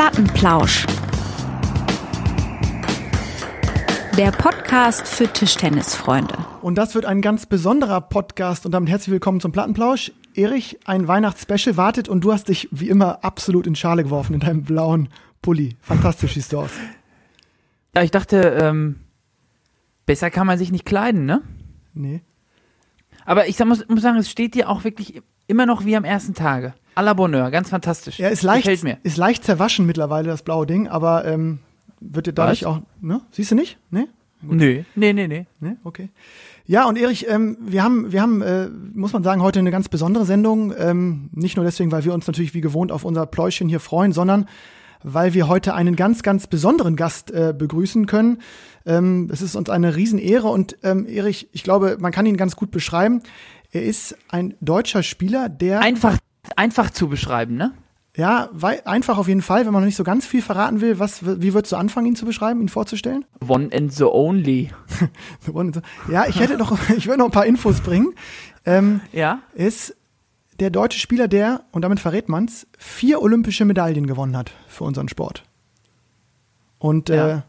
[0.00, 0.86] Plattenplausch.
[4.16, 6.38] Der Podcast für Tischtennisfreunde.
[6.62, 10.12] Und das wird ein ganz besonderer Podcast und damit herzlich willkommen zum Plattenplausch.
[10.34, 14.40] Erich, ein Weihnachtsspecial wartet und du hast dich wie immer absolut in Schale geworfen in
[14.40, 15.10] deinem blauen
[15.42, 15.76] Pulli.
[15.82, 16.70] Fantastisch siehst du aus.
[17.94, 19.00] Ja, ich dachte, ähm,
[20.06, 21.42] besser kann man sich nicht kleiden, ne?
[21.92, 22.22] Nee.
[23.24, 26.34] Aber ich muss, muss sagen, es steht dir auch wirklich immer noch wie am ersten
[26.34, 26.74] Tage.
[26.94, 28.18] À la Bonheur, ganz fantastisch.
[28.18, 28.98] Ja, ist leicht, Gefällt mir.
[29.02, 31.60] ist leicht zerwaschen mittlerweile, das blaue Ding, aber ähm,
[32.00, 32.68] wird dir dadurch Was?
[32.68, 33.20] auch, ne?
[33.30, 33.78] Siehst du nicht?
[33.90, 34.06] Nee?
[34.42, 35.46] Nö, nee, nee, nee.
[35.60, 35.76] Nee?
[35.84, 36.08] Okay.
[36.66, 39.88] Ja, und Erich, ähm, wir haben, wir haben, äh, muss man sagen, heute eine ganz
[39.88, 40.72] besondere Sendung.
[40.78, 44.12] Ähm, nicht nur deswegen, weil wir uns natürlich wie gewohnt auf unser Pläuschen hier freuen,
[44.12, 44.46] sondern
[45.02, 48.38] weil wir heute einen ganz, ganz besonderen Gast äh, begrüßen können.
[48.86, 52.56] Ähm, es ist uns eine Riesenehre und ähm, Erich, ich glaube, man kann ihn ganz
[52.56, 53.22] gut beschreiben.
[53.72, 56.16] Er ist ein deutscher Spieler, der Einfach,
[56.56, 57.72] einfach zu beschreiben, ne?
[58.16, 60.98] ja wei- einfach auf jeden Fall, wenn man noch nicht so ganz viel verraten will,
[60.98, 63.24] was, wie würdest du anfangen, ihn zu beschreiben, ihn vorzustellen?
[63.46, 64.70] One and the only.
[66.10, 68.12] Ja, ich hätte noch, ich würde noch ein paar Infos bringen.
[68.66, 69.40] Ähm, Ja?
[69.54, 69.96] ist
[70.60, 75.08] der deutsche Spieler, der, und damit verrät man's, vier olympische Medaillen gewonnen hat für unseren
[75.08, 75.42] Sport.
[76.78, 77.42] Und äh, Ja.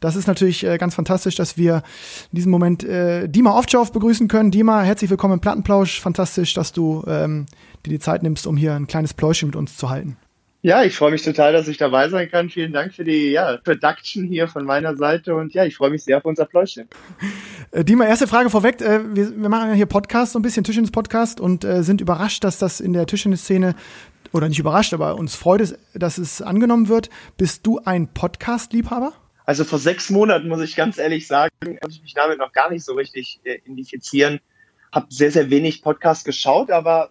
[0.00, 1.82] das ist natürlich äh, ganz fantastisch, dass wir
[2.30, 4.50] in diesem Moment äh, Dima Ovtcharov begrüßen können.
[4.50, 6.00] Dima, herzlich willkommen im Plattenplausch.
[6.00, 7.46] Fantastisch, dass du ähm,
[7.84, 10.16] dir die Zeit nimmst, um hier ein kleines Pläuschen mit uns zu halten.
[10.64, 12.48] Ja, ich freue mich total, dass ich dabei sein kann.
[12.48, 16.04] Vielen Dank für die ja, Production hier von meiner Seite und ja, ich freue mich
[16.04, 16.88] sehr auf unser Pläuschen.
[17.72, 18.80] Äh, Dima, erste Frage vorweg.
[18.80, 22.44] Äh, wir, wir machen ja hier Podcast, so ein bisschen Tischtennis-Podcast und äh, sind überrascht,
[22.44, 23.74] dass das in der Tischtennis-Szene,
[24.32, 27.10] oder nicht überrascht, aber uns freut es, dass es angenommen wird.
[27.36, 29.14] Bist du ein Podcast-Liebhaber?
[29.44, 32.70] Also vor sechs Monaten muss ich ganz ehrlich sagen, konnte ich mich damit noch gar
[32.70, 34.40] nicht so richtig äh, identifizieren.
[34.92, 37.10] Habe sehr, sehr wenig Podcast geschaut, aber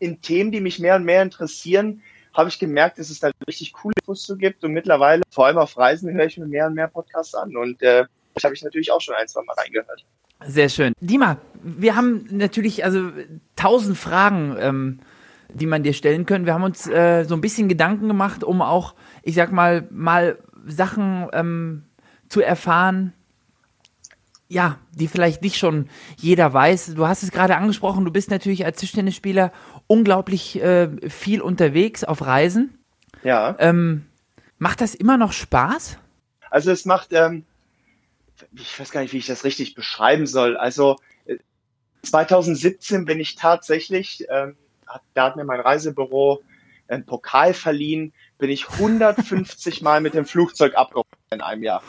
[0.00, 2.02] in Themen, die mich mehr und mehr interessieren,
[2.34, 5.58] habe ich gemerkt, dass es da richtig coole Infos zu gibt und mittlerweile, vor allem
[5.58, 8.62] auf Reisen, höre ich mir mehr und mehr Podcasts an und äh, das habe ich
[8.62, 10.04] natürlich auch schon ein, zwei Mal reingehört.
[10.46, 10.92] Sehr schön.
[11.00, 13.10] Dima, wir haben natürlich also
[13.54, 15.00] tausend Fragen, ähm,
[15.54, 16.46] die man dir stellen können.
[16.46, 20.38] Wir haben uns äh, so ein bisschen Gedanken gemacht, um auch, ich sag mal, mal
[20.66, 21.84] Sachen ähm,
[22.28, 23.12] zu erfahren,
[24.52, 26.94] ja, die vielleicht nicht schon jeder weiß.
[26.94, 29.50] Du hast es gerade angesprochen, du bist natürlich als Tischtennisspieler
[29.86, 32.78] unglaublich äh, viel unterwegs auf Reisen.
[33.24, 33.56] Ja.
[33.58, 34.04] Ähm,
[34.58, 35.98] macht das immer noch Spaß?
[36.50, 37.46] Also es macht, ähm,
[38.54, 40.58] ich weiß gar nicht, wie ich das richtig beschreiben soll.
[40.58, 41.38] Also äh,
[42.02, 44.56] 2017 bin ich tatsächlich, ähm,
[45.14, 46.42] da hat mir mein Reisebüro
[46.88, 51.82] einen Pokal verliehen, bin ich 150 Mal mit dem Flugzeug abgehoben in einem Jahr.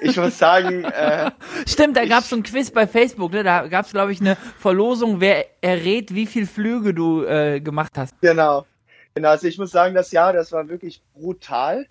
[0.00, 1.30] Ich muss sagen, äh,
[1.66, 3.42] Stimmt, da gab es so ein Quiz bei Facebook, ne?
[3.42, 7.92] da gab es, glaube ich, eine Verlosung, wer errät, wie viel Flüge du äh, gemacht
[7.96, 8.14] hast.
[8.20, 8.66] Genau.
[9.14, 11.86] Genau, also ich muss sagen, das Jahr, das war wirklich brutal.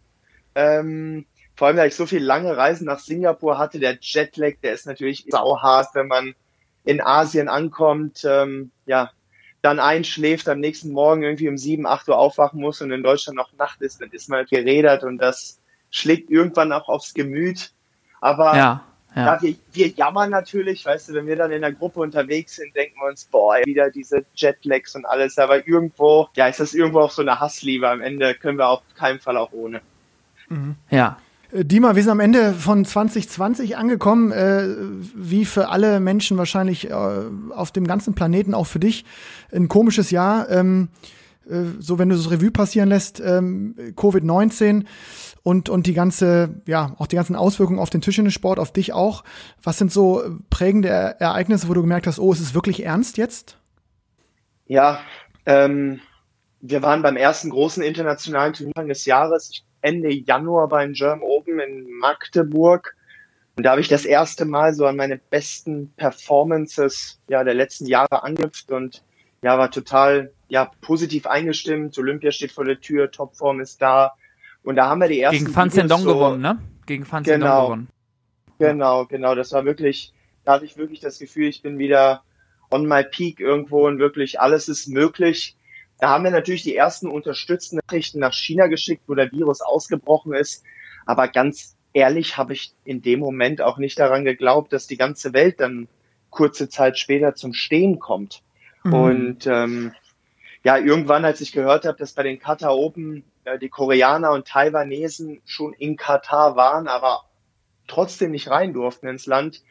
[0.55, 1.25] Ähm,
[1.55, 4.85] vor allem, da ich so viele lange Reisen nach Singapur hatte, der Jetlag, der ist
[4.85, 6.35] natürlich sauhart, wenn man
[6.85, 9.11] in Asien ankommt, ähm, ja,
[9.61, 13.35] dann einschläft, am nächsten Morgen irgendwie um 7, 8 Uhr aufwachen muss und in Deutschland
[13.35, 15.59] noch Nacht ist, dann ist man gerädert und das
[15.91, 17.71] schlägt irgendwann auch aufs Gemüt.
[18.21, 18.83] Aber Ja,
[19.15, 19.25] ja.
[19.25, 22.75] ja, wir, wir jammern natürlich, weißt du, wenn wir dann in der Gruppe unterwegs sind,
[22.75, 26.99] denken wir uns, boah, wieder diese Jetlags und alles, aber irgendwo, ja, ist das irgendwo
[26.99, 27.89] auch so eine Hassliebe.
[27.89, 29.81] Am Ende können wir auf keinen Fall auch ohne.
[30.89, 31.17] ja.
[31.51, 34.67] Äh, Dima, wir sind am Ende von 2020 angekommen, äh,
[35.15, 39.05] wie für alle Menschen wahrscheinlich äh, auf dem ganzen Planeten, auch für dich,
[39.51, 40.49] ein komisches Jahr.
[40.49, 40.89] Ähm,
[41.49, 44.85] äh, so wenn du das Revue passieren lässt, ähm, Covid-19
[45.47, 49.23] und, und die ganze, ja, auch die ganzen Auswirkungen auf den Tischtennissport, auf dich auch.
[49.63, 53.57] Was sind so prägende Ereignisse, wo du gemerkt hast, oh, es ist wirklich ernst jetzt?
[54.65, 54.99] Ja,
[55.45, 56.01] ähm,
[56.59, 61.91] wir waren beim ersten großen internationalen Turnier des Jahres, Ende Januar beim German Open in
[61.97, 62.93] Magdeburg.
[63.55, 67.85] Und da habe ich das erste Mal so an meine besten Performances ja, der letzten
[67.85, 69.01] Jahre angeknüpft und
[69.41, 71.97] ja, war total ja, positiv eingestimmt.
[71.97, 74.11] Olympia steht vor der Tür, Topform ist da.
[74.63, 76.59] Und da haben wir die ersten Gegen Fan Videos Zhendong so- gewonnen, ne?
[76.85, 77.65] Gegen Fan Zhendong Genau.
[77.65, 77.87] gewonnen.
[78.59, 79.35] Genau, genau.
[79.35, 80.13] Das war wirklich,
[80.43, 82.23] da hatte ich wirklich das Gefühl, ich bin wieder
[82.71, 85.55] on my peak irgendwo und wirklich alles ist möglich.
[85.99, 90.33] Da haben wir natürlich die ersten unterstützenden Nachrichten nach China geschickt, wo der Virus ausgebrochen
[90.33, 90.63] ist.
[91.05, 95.33] Aber ganz ehrlich habe ich in dem Moment auch nicht daran geglaubt, dass die ganze
[95.33, 95.87] Welt dann
[96.29, 98.41] kurze Zeit später zum Stehen kommt.
[98.83, 98.93] Mhm.
[98.93, 99.93] Und ähm,
[100.63, 103.23] ja, irgendwann, als ich gehört habe, dass bei den Qatar Open
[103.55, 107.23] die Koreaner und Taiwanesen schon in Katar waren, aber
[107.87, 109.61] trotzdem nicht rein durften ins Land,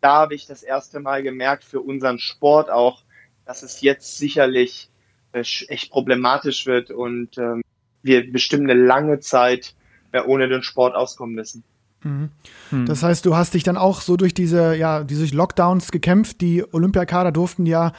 [0.00, 3.02] da habe ich das erste Mal gemerkt für unseren Sport auch,
[3.44, 4.88] dass es jetzt sicherlich
[5.32, 6.90] äh, echt problematisch wird.
[6.90, 7.62] Und ähm,
[8.02, 9.74] wir bestimmt eine lange Zeit
[10.12, 11.62] ja, ohne den Sport auskommen müssen.
[12.02, 12.30] Mhm.
[12.70, 12.86] Hm.
[12.86, 16.40] Das heißt, du hast dich dann auch so durch diese, ja, diese Lockdowns gekämpft.
[16.40, 17.92] Die Olympiakader durften ja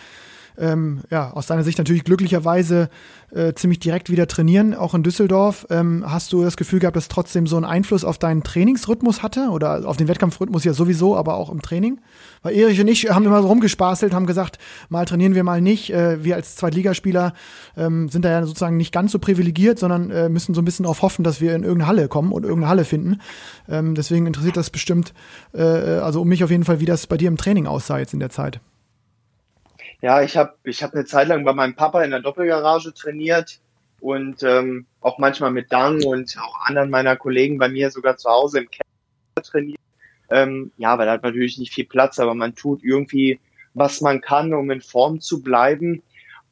[0.62, 2.90] ähm, ja, aus deiner Sicht natürlich glücklicherweise
[3.32, 5.66] äh, ziemlich direkt wieder trainieren, auch in Düsseldorf.
[5.70, 9.50] Ähm, hast du das Gefühl gehabt, dass trotzdem so einen Einfluss auf deinen Trainingsrhythmus hatte
[9.50, 12.00] oder auf den Wettkampfrhythmus ja sowieso, aber auch im Training?
[12.44, 14.60] Weil Erich und ich haben immer so rumgespaßelt, haben gesagt,
[14.90, 15.92] mal trainieren wir mal nicht.
[15.92, 17.34] Äh, wir als Zweitligaspieler
[17.76, 20.84] ähm, sind da ja sozusagen nicht ganz so privilegiert, sondern äh, müssen so ein bisschen
[20.84, 23.20] darauf hoffen, dass wir in irgendeine Halle kommen und irgendeine Halle finden.
[23.68, 25.14] Ähm, deswegen interessiert das bestimmt,
[25.54, 28.14] äh, also um mich auf jeden Fall, wie das bei dir im Training aussah jetzt
[28.14, 28.62] in der Zeit.
[30.02, 33.60] Ja, ich habe ich hab eine Zeit lang bei meinem Papa in der Doppelgarage trainiert
[34.00, 38.30] und ähm, auch manchmal mit Dang und auch anderen meiner Kollegen bei mir sogar zu
[38.30, 39.80] Hause im Keller trainiert.
[40.32, 43.40] Ähm, ja, weil da hat natürlich nicht viel Platz, aber man tut irgendwie,
[43.76, 46.02] was man kann, um in Form zu bleiben.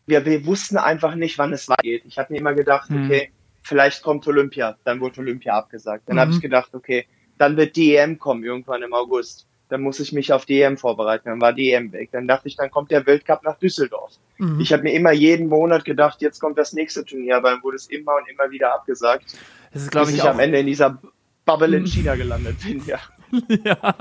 [0.06, 2.04] Wir, wir wussten einfach nicht, wann es weitergeht.
[2.06, 3.06] Ich habe mir immer gedacht, mhm.
[3.06, 3.31] okay,
[3.63, 4.78] vielleicht kommt Olympia.
[4.84, 6.04] Dann wurde Olympia abgesagt.
[6.07, 6.19] Dann mhm.
[6.19, 7.07] habe ich gedacht, okay,
[7.40, 11.30] dann wird die EM kommen irgendwann im August dann muss ich mich auf DM vorbereiten.
[11.30, 12.10] Dann war DM weg.
[12.12, 14.13] Dann dachte ich, dann kommt der Weltcup nach Düsseldorf.
[14.38, 14.60] Mhm.
[14.60, 17.77] Ich habe mir immer jeden Monat gedacht, jetzt kommt das nächste Turnier, aber dann wurde
[17.77, 19.38] es immer und immer wieder abgesagt.
[19.71, 21.00] Das ist, glaube ich, ich am Ende in dieser
[21.45, 23.00] Bubble in China gelandet bin, ja.
[23.63, 23.95] ja.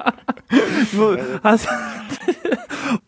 [0.92, 1.68] Du hast,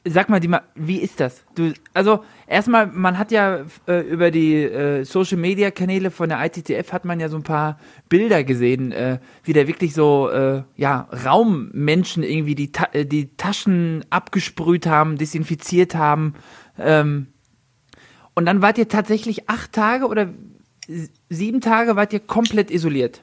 [0.04, 1.44] Sag mal, Dima, wie ist das?
[1.54, 6.44] Du, also erstmal, man hat ja äh, über die äh, Social Media Kanäle von der
[6.44, 7.78] ITTF hat man ja so ein paar
[8.08, 13.36] Bilder gesehen, äh, wie da wirklich so äh, ja Raummenschen irgendwie die Ta äh, die
[13.36, 16.34] Taschen abgesprüht haben, desinfiziert haben.
[16.78, 17.28] Ähm,
[18.34, 20.28] und dann wart ihr tatsächlich acht Tage oder
[21.28, 23.22] sieben Tage wart ihr komplett isoliert.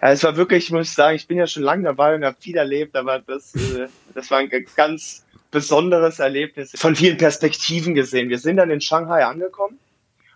[0.00, 2.36] Ja, es war wirklich, ich muss sagen, ich bin ja schon lange dabei und habe
[2.38, 8.28] viel erlebt, aber das, äh, das war ein ganz besonderes Erlebnis von vielen Perspektiven gesehen.
[8.28, 9.78] Wir sind dann in Shanghai angekommen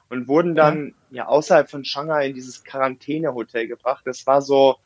[0.09, 4.03] und wurden dann ja, ja außerhalb von Shanghai in dieses Quarantänehotel gebracht.
[4.07, 4.77] Das war so,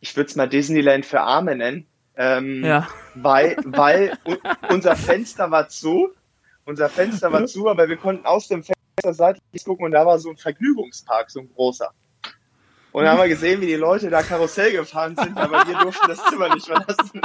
[0.00, 1.86] ich würde es mal Disneyland für Arme nennen,
[2.16, 2.86] ähm, ja.
[3.14, 4.16] weil, weil
[4.70, 6.10] unser Fenster war zu,
[6.64, 10.18] unser Fenster war zu, aber wir konnten aus dem Fenster seitlich gucken und da war
[10.18, 11.90] so ein Vergnügungspark, so ein großer.
[12.98, 16.08] Und dann haben wir gesehen, wie die Leute da Karussell gefahren sind, aber wir durften
[16.08, 17.22] das Zimmer nicht verlassen.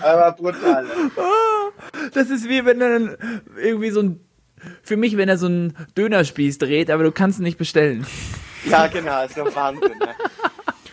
[0.00, 0.86] Aber brutal.
[2.14, 3.18] Das ist wie wenn er
[3.58, 4.20] irgendwie so ein,
[4.82, 8.06] für mich, wenn er so einen Dönerspieß dreht, aber du kannst ihn nicht bestellen.
[8.64, 9.98] Ja, genau, ist doch Wahnsinn.
[9.98, 10.14] Ne?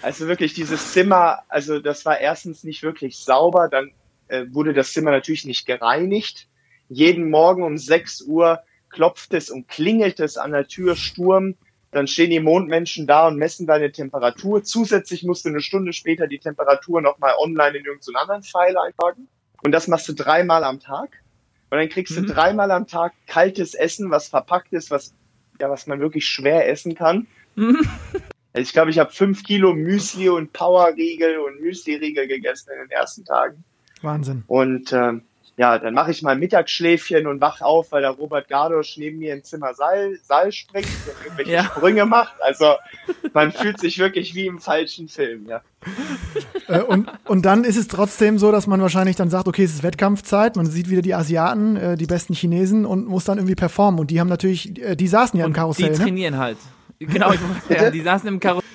[0.01, 3.92] Also wirklich dieses Zimmer, also das war erstens nicht wirklich sauber, dann
[4.28, 6.50] äh, wurde das Zimmer natürlich nicht gereinigt.
[6.90, 8.60] Jeden Morgen um 6 Uhr
[8.90, 11.56] klopft es und klingelt es an der Tür Sturm
[11.95, 14.62] dann stehen die Mondmenschen da und messen deine Temperatur.
[14.63, 19.30] Zusätzlich musst du eine Stunde später die Temperatur nochmal online in irgendeinen anderen Pfeil eintragen.
[19.63, 21.24] Und das machst du dreimal am Tag.
[21.69, 22.27] Und dann kriegst mhm.
[22.27, 25.13] du dreimal am Tag kaltes Essen, was verpackt ist, was,
[25.62, 27.27] ja, was man wirklich schwer essen kann.
[27.56, 27.88] Mhm.
[28.51, 32.91] Also ich glaube, ich habe fünf Kilo Müsli und Powerriegel und Müsli-Riegel gegessen in den
[32.91, 33.63] ersten Tagen.
[34.01, 34.44] Wahnsinn.
[34.48, 35.24] Und ähm,
[35.57, 39.34] ja, dann mache ich mal Mittagsschläfchen und wach auf, weil der Robert Gardosch neben mir
[39.34, 41.63] im Zimmer Seil, Seil springt und irgendwelche ja.
[41.63, 42.34] Sprünge macht.
[42.42, 42.74] Also
[43.34, 45.62] man fühlt sich wirklich wie im falschen Film, ja.
[46.68, 49.75] Äh, und, und dann ist es trotzdem so, dass man wahrscheinlich dann sagt, okay, es
[49.75, 53.56] ist Wettkampfzeit, man sieht wieder die Asiaten, äh, die besten Chinesen und muss dann irgendwie
[53.56, 54.00] performen.
[54.00, 55.92] Und die haben natürlich, äh, die saßen ja und im Karussell.
[55.92, 56.04] Die ne?
[56.04, 56.40] trainieren ne?
[56.40, 56.58] halt.
[57.00, 57.31] Genau,
[57.69, 58.70] ja, die saßen im Karussell,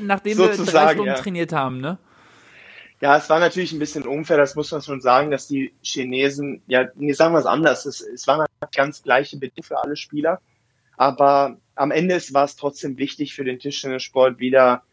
[0.00, 1.14] nachdem Sozusagen, wir drei Stunden ja.
[1.14, 1.98] trainiert haben, ne?
[3.02, 6.62] Ja, es war natürlich ein bisschen unfair, das muss man schon sagen, dass die Chinesen,
[6.68, 10.40] ja, nee, sagen wir es anders, es, es waren ganz gleiche Bedingungen für alle Spieler,
[10.96, 14.84] aber am Ende war es trotzdem wichtig für den Tischtennissport wieder,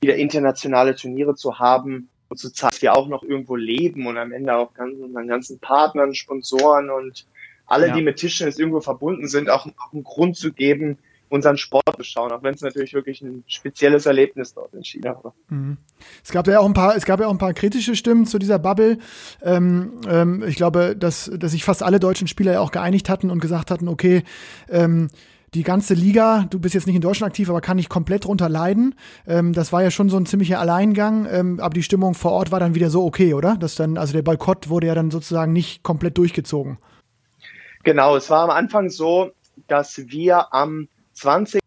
[0.00, 4.16] wieder internationale Turniere zu haben und zu zeigen, dass wir auch noch irgendwo leben und
[4.16, 7.26] am Ende auch ganz, unseren ganzen Partnern, Sponsoren und
[7.66, 7.94] alle, ja.
[7.94, 10.96] die mit Tischtennis irgendwo verbunden sind, auch, auch einen Grund zu geben,
[11.28, 15.34] unseren Sport beschauen, auch wenn es natürlich wirklich ein spezielles Erlebnis dort in China war.
[15.48, 15.78] Mhm.
[16.24, 18.38] Es gab ja auch ein paar, es gab ja auch ein paar kritische Stimmen zu
[18.38, 18.98] dieser Bubble.
[19.42, 23.30] Ähm, ähm, ich glaube, dass, dass sich fast alle deutschen Spieler ja auch geeinigt hatten
[23.30, 24.22] und gesagt hatten, okay,
[24.68, 25.08] ähm,
[25.54, 28.48] die ganze Liga, du bist jetzt nicht in Deutschland aktiv, aber kann nicht komplett drunter
[28.48, 28.94] leiden.
[29.26, 32.52] Ähm, das war ja schon so ein ziemlicher Alleingang, ähm, aber die Stimmung vor Ort
[32.52, 33.56] war dann wieder so okay, oder?
[33.56, 36.78] Das dann, also der Boykott wurde ja dann sozusagen nicht komplett durchgezogen.
[37.84, 39.30] Genau, es war am Anfang so,
[39.66, 41.60] dass wir am 20.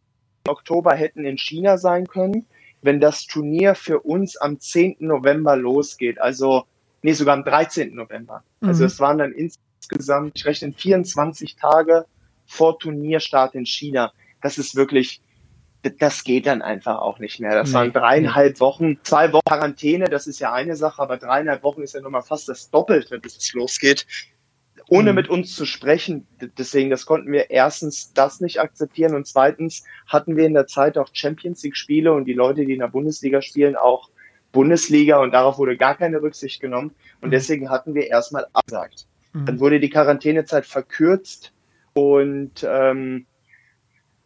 [0.47, 2.45] Oktober hätten in China sein können,
[2.81, 4.97] wenn das Turnier für uns am 10.
[4.99, 6.19] November losgeht.
[6.19, 6.65] Also,
[7.01, 7.93] nee, sogar am 13.
[7.93, 8.35] November.
[8.35, 8.69] Also, mhm.
[8.69, 12.05] Also es waren dann insgesamt, ich rechne 24 Tage
[12.45, 14.13] vor Turnierstart in China.
[14.41, 15.21] Das ist wirklich,
[15.99, 17.51] das geht dann einfach auch nicht mehr.
[17.51, 18.59] Das nee, waren dreieinhalb.
[18.59, 22.23] Wochen, zwei Wochen Quarantäne, das ist ja eine Sache, aber dreieinhalb Wochen ist ja nochmal
[22.23, 24.07] fast das Doppelte, bis es losgeht
[24.91, 25.15] ohne mhm.
[25.15, 26.27] mit uns zu sprechen.
[26.57, 30.97] Deswegen, das konnten wir erstens das nicht akzeptieren und zweitens hatten wir in der Zeit
[30.97, 34.09] auch Champions League Spiele und die Leute, die in der Bundesliga spielen, auch
[34.51, 37.31] Bundesliga und darauf wurde gar keine Rücksicht genommen und mhm.
[37.31, 39.07] deswegen hatten wir erstmal abgesagt.
[39.31, 39.45] Mhm.
[39.45, 41.53] Dann wurde die Quarantänezeit verkürzt
[41.93, 43.27] und ähm,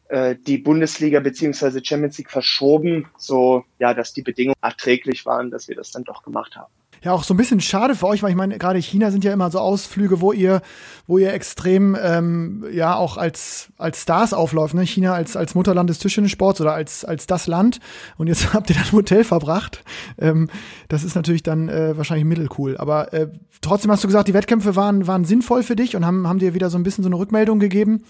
[0.08, 5.68] äh, die Bundesliga beziehungsweise Champions League verschoben, so ja, dass die Bedingungen erträglich waren, dass
[5.68, 6.74] wir das dann doch gemacht haben
[7.06, 9.32] ja auch so ein bisschen schade für euch, weil ich meine, gerade China sind ja
[9.32, 10.62] immer so Ausflüge, wo ihr,
[11.06, 14.82] wo ihr extrem ähm, ja auch als als Stars aufläuft, ne?
[14.82, 17.80] China als als Mutterland des Tischtennissports oder als als das Land.
[18.18, 19.84] Und jetzt habt ihr dann Hotel verbracht.
[20.18, 20.50] Ähm,
[20.88, 22.76] das ist natürlich dann äh, wahrscheinlich mittelcool.
[22.78, 23.28] Aber äh,
[23.62, 26.56] trotzdem hast du gesagt, die Wettkämpfe waren waren sinnvoll für dich und haben haben dir
[26.56, 28.04] wieder so ein bisschen so eine Rückmeldung gegeben.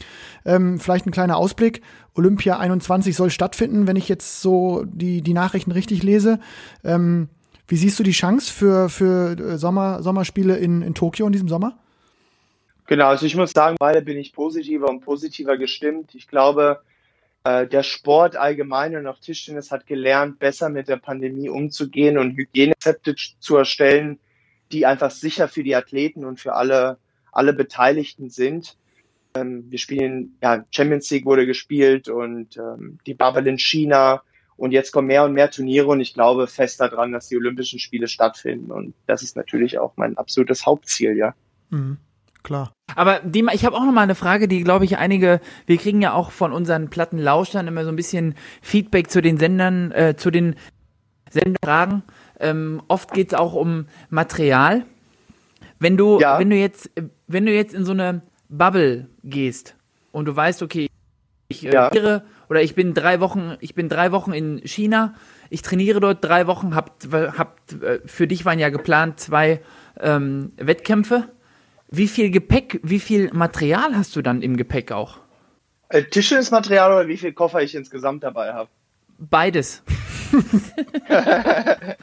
[0.45, 1.81] Ähm, vielleicht ein kleiner Ausblick.
[2.13, 6.39] Olympia 21 soll stattfinden, wenn ich jetzt so die die Nachrichten richtig lese.
[6.85, 7.27] Ähm,
[7.67, 11.50] wie siehst du die Chance für, für äh, Sommer, Sommerspiele in, in Tokio in diesem
[11.50, 11.77] Sommer?
[12.88, 16.13] Genau, also ich muss sagen, beide bin ich positiver und positiver gestimmt.
[16.13, 16.81] Ich glaube,
[17.43, 22.38] äh, der Sport allgemein und auch Tischtennis hat gelernt, besser mit der Pandemie umzugehen und
[22.38, 24.19] Hygienezepte zu erstellen,
[24.72, 26.98] die einfach sicher für die Athleten und für alle,
[27.31, 28.77] alle Beteiligten sind.
[29.36, 34.22] Ähm, wir spielen, ja, Champions League wurde gespielt und ähm, die Bubble in China,
[34.57, 37.79] und jetzt kommen mehr und mehr Turniere und ich glaube fest daran, dass die Olympischen
[37.79, 38.71] Spiele stattfinden.
[38.71, 41.33] Und das ist natürlich auch mein absolutes Hauptziel, ja.
[41.69, 41.97] Mhm,
[42.43, 42.71] klar.
[42.95, 46.01] Aber Dima, ich habe auch noch mal eine Frage, die glaube ich einige, wir kriegen
[46.01, 50.31] ja auch von unseren Plattenlauschern immer so ein bisschen Feedback zu den Sendern, äh, zu
[50.31, 50.55] den
[51.29, 52.03] Senderfragen.
[52.39, 54.85] Ähm, oft geht es auch um Material.
[55.79, 56.39] Wenn du, ja.
[56.39, 56.89] wenn du jetzt,
[57.27, 59.75] wenn du jetzt in so eine Bubble gehst
[60.13, 60.88] und du weißt, okay,
[61.50, 61.89] ich äh, ja
[62.49, 65.15] oder ich bin drei Wochen, ich bin drei Wochen in China,
[65.49, 69.61] ich trainiere dort drei Wochen, hab, hab, äh, für dich waren ja geplant zwei
[69.99, 71.29] ähm, Wettkämpfe.
[71.89, 75.19] Wie viel Gepäck, wie viel Material hast du dann im Gepäck auch?
[75.89, 78.69] Äh, Tischtennismaterial oder wie viel Koffer ich insgesamt dabei habe?
[79.17, 79.83] Beides.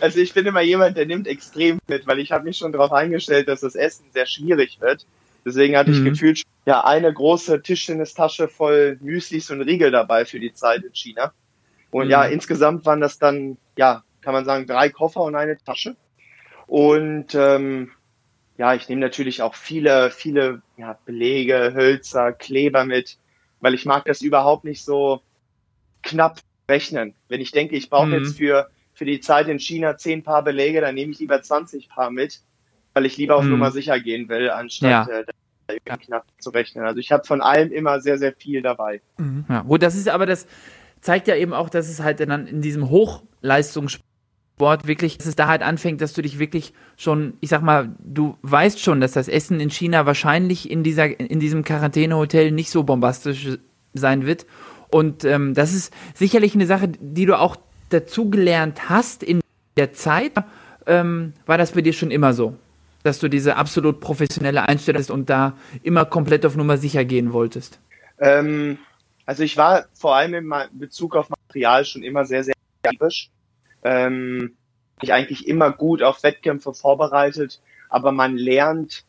[0.00, 2.92] also ich bin immer jemand, der nimmt extrem mit, weil ich habe mich schon darauf
[2.92, 5.06] eingestellt, dass das Essen sehr schwierig wird.
[5.44, 6.06] Deswegen hatte ich mhm.
[6.06, 11.32] gefühlt ja eine große Tischtennistasche voll Müslis und Riegel dabei für die Zeit in China.
[11.90, 12.10] Und mhm.
[12.10, 15.96] ja, insgesamt waren das dann, ja, kann man sagen, drei Koffer und eine Tasche.
[16.66, 17.90] Und ähm,
[18.58, 23.18] ja, ich nehme natürlich auch viele, viele ja, Belege, Hölzer, Kleber mit,
[23.60, 25.22] weil ich mag das überhaupt nicht so
[26.02, 27.14] knapp rechnen.
[27.28, 28.14] Wenn ich denke, ich brauche mhm.
[28.14, 31.88] jetzt für, für die Zeit in China zehn Paar Belege, dann nehme ich lieber 20
[31.88, 32.40] Paar mit
[32.94, 33.50] weil ich lieber auf hm.
[33.50, 35.20] Nummer sicher gehen will, anstatt ja.
[35.20, 35.24] äh,
[35.78, 36.84] knapp zu rechnen.
[36.84, 39.00] Also ich habe von allem immer sehr, sehr viel dabei.
[39.18, 39.44] Mhm.
[39.48, 40.46] Ja, gut, das ist aber das
[41.00, 45.48] zeigt ja eben auch, dass es halt dann in diesem Hochleistungssport wirklich, dass es da
[45.48, 49.28] halt anfängt, dass du dich wirklich schon, ich sag mal, du weißt schon, dass das
[49.28, 53.58] Essen in China wahrscheinlich in dieser, in diesem Quarantänehotel nicht so bombastisch
[53.94, 54.46] sein wird.
[54.90, 57.56] Und ähm, das ist sicherlich eine Sache, die du auch
[57.88, 59.40] dazugelernt hast in
[59.76, 60.32] der Zeit.
[60.86, 62.56] Ähm, war das bei dir schon immer so?
[63.02, 67.32] Dass du diese absolut professionelle Einstellung hast und da immer komplett auf Nummer sicher gehen
[67.32, 67.80] wolltest?
[68.18, 68.78] Ähm,
[69.26, 73.30] also ich war vor allem in Bezug auf Material schon immer sehr, sehr akribisch.
[73.82, 74.56] Ähm,
[75.02, 79.04] ich eigentlich immer gut auf Wettkämpfe vorbereitet, aber man lernt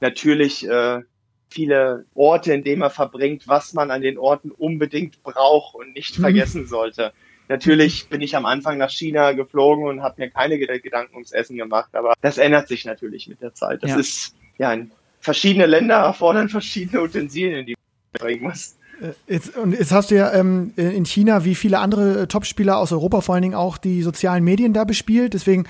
[0.00, 1.00] natürlich äh,
[1.48, 6.18] viele Orte, in denen man verbringt, was man an den Orten unbedingt braucht und nicht
[6.18, 6.22] mhm.
[6.22, 7.12] vergessen sollte.
[7.52, 11.58] Natürlich bin ich am Anfang nach China geflogen und habe mir keine Gedanken ums Essen
[11.58, 13.82] gemacht, aber das ändert sich natürlich mit der Zeit.
[13.82, 13.98] Das ja.
[13.98, 14.74] ist ja
[15.20, 18.76] verschiedene Länder erfordern verschiedene Utensilien, die man bringen muss.
[19.02, 22.78] Äh, jetzt, und jetzt hast du ja ähm, in China wie viele andere äh, Topspieler
[22.78, 25.34] aus Europa vor allen Dingen auch die sozialen Medien da bespielt.
[25.34, 25.64] Deswegen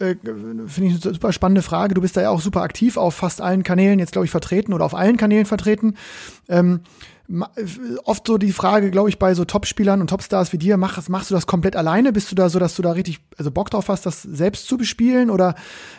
[0.00, 1.94] äh, finde ich eine super spannende Frage.
[1.94, 4.74] Du bist da ja auch super aktiv auf fast allen Kanälen jetzt, glaube ich, vertreten
[4.74, 5.96] oder auf allen Kanälen vertreten.
[6.50, 6.80] Ähm,
[8.04, 11.30] oft so die Frage, glaube ich, bei so Topspielern und Topstars wie dir, mach, machst
[11.30, 12.12] du das komplett alleine?
[12.12, 14.76] Bist du da so, dass du da richtig also Bock drauf hast, das selbst zu
[14.76, 15.30] bespielen?
[15.30, 15.54] Oder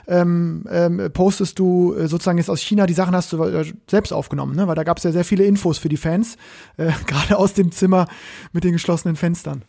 [0.07, 4.11] ähm, ähm, postest du äh, sozusagen jetzt aus China die Sachen hast du äh, selbst
[4.11, 4.67] aufgenommen, ne?
[4.67, 6.37] Weil da gab es ja sehr viele Infos für die Fans,
[6.77, 8.07] äh, gerade aus dem Zimmer
[8.51, 9.63] mit den geschlossenen Fenstern.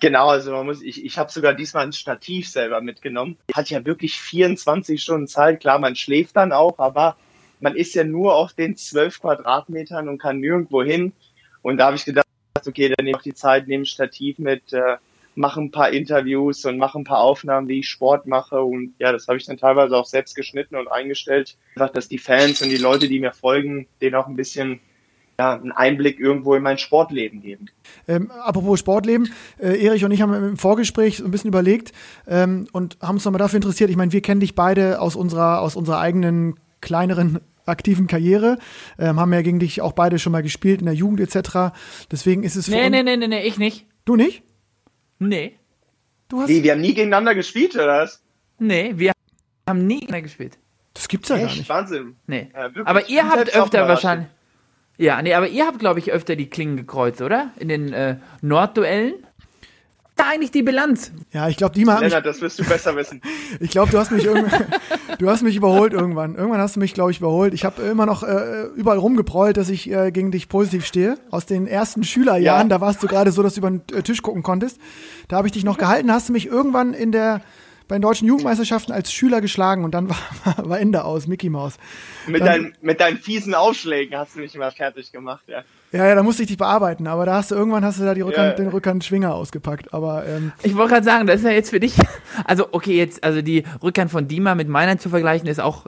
[0.00, 3.36] Genau, also man muss, ich, ich habe sogar diesmal ein Stativ selber mitgenommen.
[3.54, 5.60] Hat ja wirklich 24 Stunden Zeit.
[5.60, 7.16] Klar, man schläft dann auch, aber
[7.64, 11.14] man ist ja nur auf den zwölf Quadratmetern und kann nirgendwo hin.
[11.62, 12.26] Und da habe ich gedacht,
[12.66, 14.98] okay, dann nehme ich die Zeit, nehme ein Stativ mit, äh,
[15.34, 18.62] mache ein paar Interviews und mache ein paar Aufnahmen, wie ich Sport mache.
[18.62, 21.56] Und ja, das habe ich dann teilweise auch selbst geschnitten und eingestellt.
[21.74, 24.80] Einfach, dass die Fans und die Leute, die mir folgen, denen auch ein bisschen
[25.38, 27.70] ja, einen Einblick irgendwo in mein Sportleben geben.
[28.06, 31.92] Ähm, apropos Sportleben, äh, Erich und ich haben im Vorgespräch so ein bisschen überlegt
[32.28, 33.88] ähm, und haben uns nochmal dafür interessiert.
[33.88, 38.58] Ich meine, wir kennen dich beide aus unserer, aus unserer eigenen kleineren aktiven Karriere,
[38.98, 41.74] ähm, haben ja gegen dich auch beide schon mal gespielt in der Jugend etc.
[42.10, 43.86] Deswegen ist es für Nee, nee, nee, nee, nee, ich nicht.
[44.04, 44.42] Du nicht?
[45.18, 45.58] Nee.
[46.28, 48.22] Du hast Wie, wir haben nie gegeneinander gespielt, oder was?
[48.58, 49.12] Nee, wir
[49.68, 50.58] haben nie mehr gespielt.
[50.94, 51.58] Das gibt's ja gar Echt?
[51.58, 51.68] nicht.
[51.68, 52.16] Wahnsinn.
[52.26, 52.50] Nee.
[52.54, 54.28] Ja, aber ihr habt öfter wahrscheinlich.
[54.96, 57.50] Ja, nee, aber ihr habt, glaube ich, öfter die Klingen gekreuzt, oder?
[57.58, 59.14] In den äh, Nordduellen.
[60.16, 61.10] Da eigentlich die Bilanz.
[61.32, 63.20] Ja, ich glaube, hat mich, Lennart, das wirst du besser wissen.
[63.60, 64.64] ich glaube, du hast mich irgendwann,
[65.18, 66.36] du hast mich überholt irgendwann.
[66.36, 67.52] Irgendwann hast du mich, glaube ich, überholt.
[67.52, 71.18] Ich habe immer noch äh, überall rumgeprollt, dass ich äh, gegen dich positiv stehe.
[71.32, 72.76] Aus den ersten Schülerjahren, Ja.
[72.76, 74.78] da warst du gerade so, dass du über den äh, Tisch gucken konntest.
[75.26, 77.40] Da habe ich dich noch gehalten, hast du mich irgendwann in der
[77.86, 80.16] bei den deutschen Jugendmeisterschaften als Schüler geschlagen und dann war,
[80.58, 81.76] war Ende aus, Mickey Maus.
[82.26, 85.64] Mit, Dann- deinen, mit deinen fiesen Aufschlägen hast du mich immer fertig gemacht, ja.
[85.94, 88.14] Ja, ja, da musste ich dich bearbeiten, aber da hast du irgendwann hast du da
[88.14, 88.64] die Rückhand, Ja.
[88.64, 89.94] den Rückhandschwinger ausgepackt.
[89.94, 91.94] Aber ähm, Ich wollte gerade sagen, das ist ja jetzt für dich.
[92.44, 95.86] Also, okay, jetzt, also die Rückhand von Dima mit meiner zu vergleichen, ist auch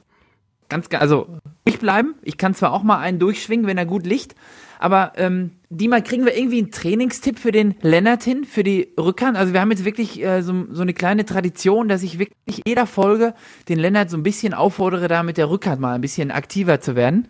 [0.68, 1.26] ganz, ganz, also
[1.64, 2.14] ich bleiben.
[2.22, 4.36] Ich kann zwar auch mal einen durchschwingen, wenn er gut liegt,
[4.78, 9.36] aber ähm, Dima, kriegen wir irgendwie einen Trainingstipp für den Lennart hin, für die Rückhand?
[9.36, 12.86] Also wir haben jetzt wirklich äh, so, so eine kleine Tradition, dass ich wirklich jeder
[12.86, 13.34] Folge
[13.68, 16.94] den Lennart so ein bisschen auffordere, da mit der Rückhand mal ein bisschen aktiver zu
[16.94, 17.26] werden.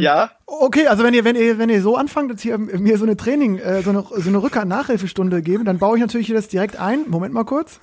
[0.00, 3.04] Ja, okay, also wenn ihr wenn ihr wenn ihr so anfangt, jetzt hier mir so
[3.04, 6.48] eine Training, äh, so eine so eine Rückhand-Nachhilfestunde geben, dann baue ich natürlich hier das
[6.48, 7.04] direkt ein.
[7.08, 7.78] Moment mal kurz.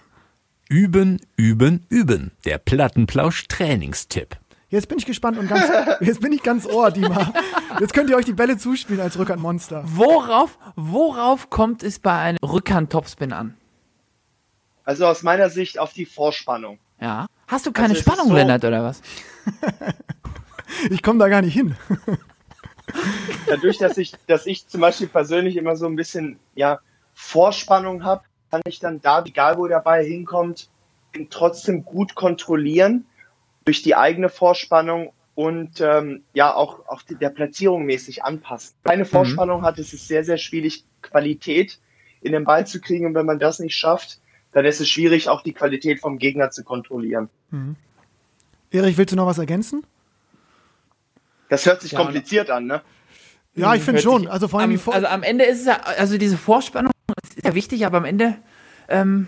[0.67, 2.31] Üben, üben, üben.
[2.43, 4.35] Der Plattenplausch-Trainingstipp.
[4.69, 5.67] Jetzt bin ich gespannt und ganz,
[6.01, 7.31] jetzt bin ich ganz ohr, Dima.
[7.79, 9.83] Jetzt könnt ihr euch die Bälle zuspielen als Rückhandmonster.
[9.85, 13.55] Worauf, worauf kommt es bei einem Rückhand-Topspin an?
[14.83, 16.77] also aus meiner Sicht auf die Vorspannung.
[16.99, 17.25] Ja.
[17.47, 19.01] Hast du keine Also Spannung, so- Lennart, oder was?
[20.89, 21.75] Ich komme da gar nicht hin.
[23.47, 26.79] Dadurch, dass ich, dass ich zum Beispiel persönlich immer so ein bisschen ja,
[27.13, 30.69] Vorspannung habe, kann ich dann da, egal wo der Ball hinkommt,
[31.15, 33.05] ihn trotzdem gut kontrollieren
[33.63, 38.75] durch die eigene Vorspannung und ähm, ja auch, auch die, der Platzierung mäßig anpassen.
[38.83, 41.79] Keine Vorspannung hat, ist es sehr, sehr schwierig, Qualität
[42.21, 43.05] in den Ball zu kriegen.
[43.05, 44.19] Und wenn man das nicht schafft,
[44.51, 47.29] dann ist es schwierig, auch die Qualität vom Gegner zu kontrollieren.
[48.71, 49.83] Erich, willst du noch was ergänzen?
[51.49, 52.81] Das hört sich Ja, kompliziert an, ne?
[53.55, 54.27] Ja, ich finde Hört schon.
[54.27, 56.91] Also vor allem am, die Vor also am Ende ist es ja, also diese Vorspannung
[57.23, 58.35] ist ja wichtig, aber am Ende
[58.89, 59.27] ähm,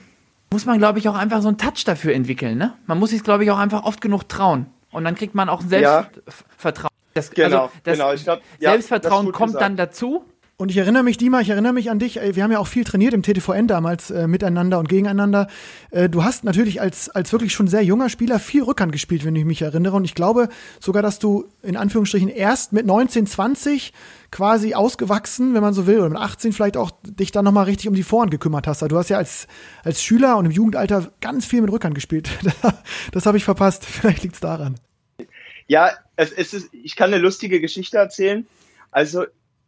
[0.52, 2.58] muss man, glaube ich, auch einfach so einen Touch dafür entwickeln.
[2.58, 2.74] Ne?
[2.86, 4.68] Man muss sich, glaube ich, auch einfach oft genug trauen.
[4.92, 6.10] Und dann kriegt man auch Ja.
[6.26, 6.92] Selbstvertrauen.
[7.14, 8.14] Das, Genau, also das genau.
[8.14, 9.62] Ich glaub, ja, Selbstvertrauen kommt gesagt.
[9.64, 10.24] dann dazu.
[10.60, 12.16] Und ich erinnere mich, Dima, ich erinnere mich an dich.
[12.16, 15.48] Wir haben ja auch viel trainiert im TTVN damals äh, miteinander und gegeneinander.
[15.92, 19.36] Äh, du hast natürlich als, als wirklich schon sehr junger Spieler viel Rückhand gespielt, wenn
[19.36, 19.96] ich mich erinnere.
[19.96, 23.94] Und ich glaube sogar, dass du in Anführungsstrichen erst mit 19, 20
[24.32, 27.88] quasi ausgewachsen, wenn man so will, oder mit 18 vielleicht auch dich dann nochmal richtig
[27.88, 28.82] um die Vorhand gekümmert hast.
[28.82, 29.46] Also Du hast ja als,
[29.84, 32.32] als Schüler und im Jugendalter ganz viel mit Rückhand gespielt.
[33.12, 33.86] das habe ich verpasst.
[33.86, 34.74] Vielleicht liegt's daran.
[35.68, 38.48] Ja, es, es ist, ich kann eine lustige Geschichte erzählen.
[38.90, 39.26] Also,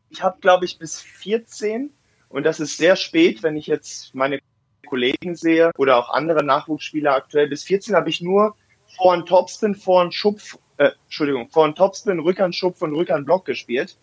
[0.10, 1.91] ich habe, glaube ich, bis 14,
[2.30, 4.39] und das ist sehr spät, wenn ich jetzt meine
[4.88, 8.56] Kollegen sehe oder auch andere Nachwuchsspieler aktuell, bis 14 habe ich nur
[8.98, 13.98] Vorhand Topspin, Vorhand Schupf, äh, Entschuldigung, Vorhand Topspin, Rückhand Schupf und Rückhand Block gespielt.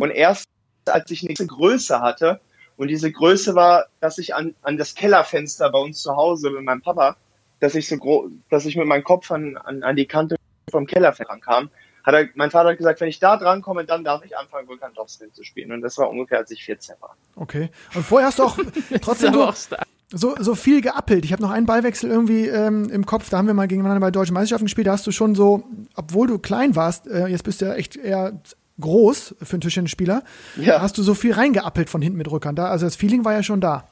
[0.00, 0.46] Und erst
[0.86, 2.40] als ich eine gewisse Größe hatte,
[2.78, 6.62] und diese Größe war, dass ich an, an das Kellerfenster bei uns zu Hause mit
[6.62, 7.16] meinem Papa,
[7.58, 10.36] dass ich so groß, dass ich mit meinem Kopf an, an, an die Kante
[10.70, 11.70] vom Kellerfenster rankam,
[12.04, 14.68] hat er, mein Vater hat gesagt, wenn ich da dran komme, dann darf ich anfangen,
[14.68, 15.72] Rückhand Topspin zu spielen.
[15.72, 17.16] Und das war ungefähr, als ich 14 war.
[17.36, 17.70] Okay.
[17.94, 18.58] Und vorher hast du auch
[19.00, 19.70] trotzdem ist
[20.10, 21.24] so, so, so viel geappelt.
[21.24, 24.10] Ich habe noch einen Ballwechsel irgendwie ähm, im Kopf, da haben wir mal gegeneinander bei
[24.10, 25.64] deutschen Meisterschaften gespielt, da hast du schon so,
[25.96, 28.40] obwohl du klein warst, äh, jetzt bist du ja echt eher
[28.80, 30.22] groß für einen Tischtennisspieler,
[30.56, 30.80] Ja.
[30.80, 32.58] hast du so viel reingeappelt von hinten mit Rückhand.
[32.58, 33.88] Da, also das Feeling war ja schon da.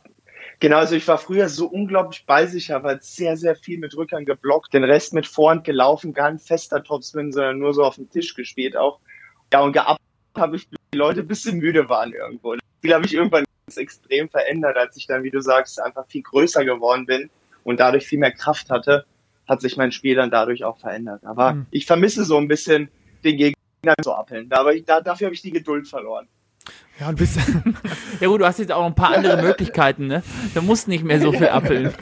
[0.59, 4.73] Genau, also ich war früher so unglaublich ballsicher, weil sehr, sehr viel mit Rückhand geblockt,
[4.73, 8.35] den Rest mit Vorhand gelaufen, gar ein fester Topspin, sondern nur so auf dem Tisch
[8.35, 8.99] gespielt auch.
[9.53, 10.01] Ja, und geappelt
[10.37, 12.55] habe ich, die Leute ein bisschen müde waren irgendwo.
[12.55, 16.07] Das Spiel habe ich irgendwann ganz extrem verändert, als ich dann, wie du sagst, einfach
[16.07, 17.31] viel größer geworden bin
[17.65, 19.05] und dadurch viel mehr Kraft hatte,
[19.47, 21.25] hat sich mein Spiel dann dadurch auch verändert.
[21.25, 21.67] Aber Mhm.
[21.71, 22.89] ich vermisse so ein bisschen
[23.25, 24.51] den Gegner zu appeln.
[24.53, 26.29] Aber ich, da, dafür habe ich die Geduld verloren.
[27.01, 27.39] Ja, du bist,
[28.21, 30.23] Ja gut, du hast jetzt auch ein paar andere Möglichkeiten, ne?
[30.55, 31.93] Du musst nicht mehr so viel appeln.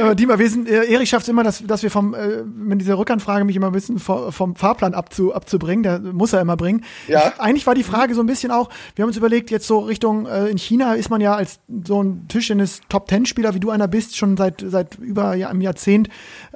[0.00, 2.80] Aber Dima, wir sind, äh, Erich schafft es immer, dass, dass wir vom, äh, mit
[2.80, 5.82] dieser Rückhandfrage mich immer ein bisschen vom, vom Fahrplan abzu, abzubringen.
[5.82, 6.84] Der muss er immer bringen.
[7.08, 7.28] Ja.
[7.28, 9.80] Ich, eigentlich war die Frage so ein bisschen auch, wir haben uns überlegt, jetzt so
[9.80, 13.60] Richtung, äh, in China ist man ja als so ein Tischtennis Top Ten Spieler, wie
[13.60, 16.08] du einer bist, schon seit, seit über ja, einem Jahrzehnt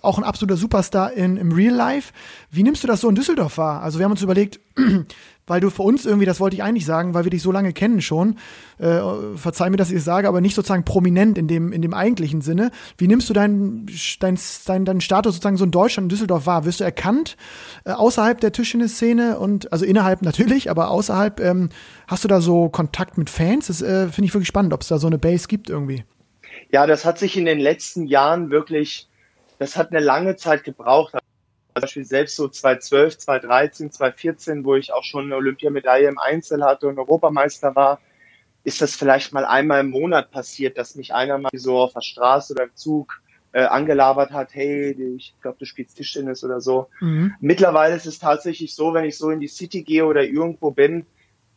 [0.03, 2.13] auch ein absoluter Superstar in, im Real Life.
[2.51, 3.83] Wie nimmst du das so in Düsseldorf wahr?
[3.83, 4.61] Also wir haben uns überlegt,
[5.49, 7.73] weil du für uns irgendwie, das wollte ich eigentlich sagen, weil wir dich so lange
[7.73, 8.37] kennen schon,
[8.79, 9.01] äh,
[9.37, 12.41] verzeih mir, dass ich es sage, aber nicht sozusagen prominent in dem, in dem eigentlichen
[12.41, 12.71] Sinne.
[12.97, 13.87] Wie nimmst du deinen,
[14.21, 16.65] dein, dein, deinen Status sozusagen so in Deutschland, in Düsseldorf wahr?
[16.65, 17.37] Wirst du erkannt
[17.85, 21.71] äh, außerhalb der Tischtennis-Szene und, also innerhalb natürlich, aber außerhalb, ähm,
[22.07, 23.67] hast du da so Kontakt mit Fans?
[23.67, 26.05] Das äh, finde ich wirklich spannend, ob es da so eine Base gibt irgendwie.
[26.71, 29.09] Ja, das hat sich in den letzten Jahren wirklich,
[29.59, 31.15] das hat eine lange Zeit gebraucht.
[31.81, 36.65] Zum Beispiel selbst so 2012, 2013, 2014, wo ich auch schon eine Olympiamedaille im Einzel
[36.65, 38.01] hatte und Europameister war,
[38.65, 42.03] ist das vielleicht mal einmal im Monat passiert, dass mich einer mal so auf der
[42.03, 46.89] Straße oder im Zug äh, angelabert hat, hey, ich glaube, du spielst Tischtennis oder so.
[47.01, 47.35] Mhm.
[47.41, 51.07] Mittlerweile ist es tatsächlich so, wenn ich so in die City gehe oder irgendwo bin,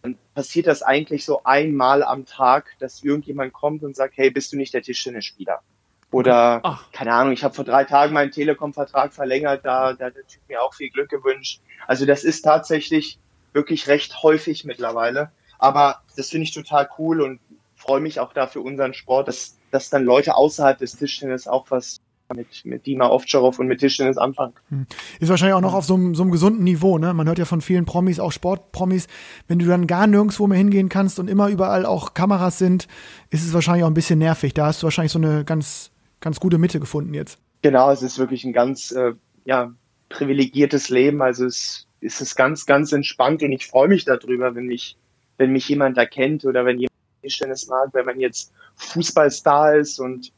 [0.02, 4.52] dann passiert das eigentlich so einmal am Tag, dass irgendjemand kommt und sagt, hey, bist
[4.52, 5.62] du nicht der Tischtennisspieler?
[6.12, 6.92] Oder, Ach.
[6.92, 10.42] keine Ahnung, ich habe vor drei Tagen meinen Telekom-Vertrag verlängert, da, da hat der Typ
[10.50, 11.62] mir auch viel Glück gewünscht.
[11.88, 13.18] Also das ist tatsächlich
[13.54, 15.32] wirklich recht häufig mittlerweile.
[15.58, 17.40] Aber das finde ich total cool und
[17.76, 21.66] freue mich auch da für unseren Sport, dass, dass dann Leute außerhalb des Tischtennis auch
[21.70, 22.00] was
[22.34, 24.54] mit, mit Dima Ovtcharov und mit Tischtennis anfangen.
[24.70, 24.86] Hm.
[25.20, 27.14] Ist wahrscheinlich auch noch auf so einem, so einem gesunden Niveau, ne?
[27.14, 29.08] Man hört ja von vielen Promis, auch Sportpromis,
[29.48, 32.88] wenn du dann gar nirgendwo mehr hingehen kannst und immer überall auch Kameras sind,
[33.30, 34.54] ist es wahrscheinlich auch ein bisschen nervig.
[34.54, 35.91] Da hast du wahrscheinlich so eine ganz
[36.22, 37.40] ganz gute Mitte gefunden jetzt.
[37.62, 39.14] Genau, es ist wirklich ein ganz äh,
[39.46, 39.74] ja,
[40.10, 41.22] privilegiertes Leben.
[41.22, 44.98] Also es, es ist ganz, ganz entspannt und ich freue mich darüber, wenn mich,
[45.38, 50.32] wenn mich jemand erkennt oder wenn jemand Tischtennis mag, wenn man jetzt Fußballstar ist und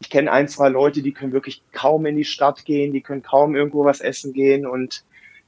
[0.00, 3.22] ich kenne ein, zwei Leute, die können wirklich kaum in die Stadt gehen, die können
[3.22, 5.04] kaum irgendwo was essen gehen und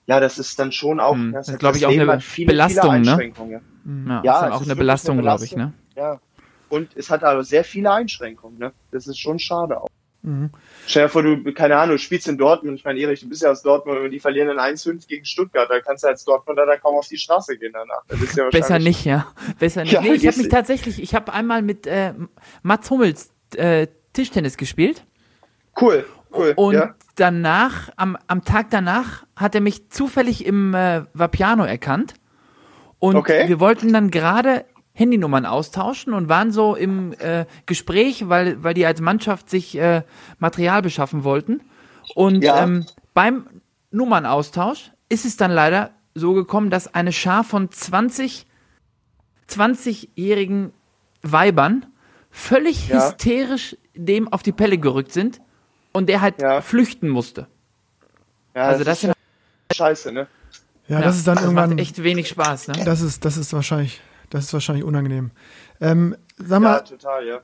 [0.07, 1.33] ja, das ist dann schon auch, hm.
[1.33, 3.61] das, das glaube ich, auch eine viele, Belastung, viele ne?
[4.15, 5.73] Ja, ja ist auch eine Belastung, glaube ich, ne?
[5.95, 6.21] Ja,
[6.71, 8.59] und es hat aber sehr viele Einschränkungen.
[8.59, 8.73] Ne?
[8.91, 9.89] Das ist schon schade auch.
[10.23, 10.51] Mhm.
[10.87, 12.79] Stell dir vor, du, keine Ahnung, du spielst in Dortmund.
[12.79, 15.69] Ich meine, Erich, du bist ja aus Dortmund und die verlieren dann 1-5 gegen Stuttgart.
[15.71, 18.03] Da kannst du als Dortmunder da kaum auf die Straße gehen danach.
[18.37, 19.27] Ja Besser nicht, ja.
[19.59, 19.93] Besser nicht.
[19.93, 22.13] Ja, nee, ich habe mich tatsächlich, ich habe einmal mit äh,
[22.63, 25.05] Mats Hummels äh, Tischtennis gespielt.
[25.81, 26.05] Cool,
[26.35, 26.53] cool.
[26.57, 26.95] Und ja.
[27.17, 32.15] danach, am, am Tag danach, hat er mich zufällig im äh, Vapiano erkannt.
[32.99, 33.49] Und okay.
[33.49, 38.87] wir wollten dann gerade Handynummern austauschen und waren so im äh, Gespräch, weil, weil die
[38.87, 40.03] als Mannschaft sich äh,
[40.39, 41.63] Material beschaffen wollten.
[42.15, 42.63] Und ja.
[42.63, 43.47] ähm, beim
[43.91, 48.47] Nummernaustausch ist es dann leider so gekommen, dass eine Schar von 20,
[49.49, 50.73] 20-jährigen
[51.23, 51.87] Weibern
[52.31, 52.97] völlig ja.
[52.97, 55.41] hysterisch dem auf die Pelle gerückt sind
[55.93, 56.61] und der halt ja.
[56.61, 57.49] flüchten musste.
[58.55, 60.27] Ja, also das, das ist scheiße, ne?
[60.89, 62.85] Ja, das ist dann das irgendwann macht echt wenig Spaß, ne?
[62.85, 65.31] Das ist das ist wahrscheinlich das ist wahrscheinlich unangenehm.
[65.81, 67.41] Ähm, sag mal, ja, total, ja.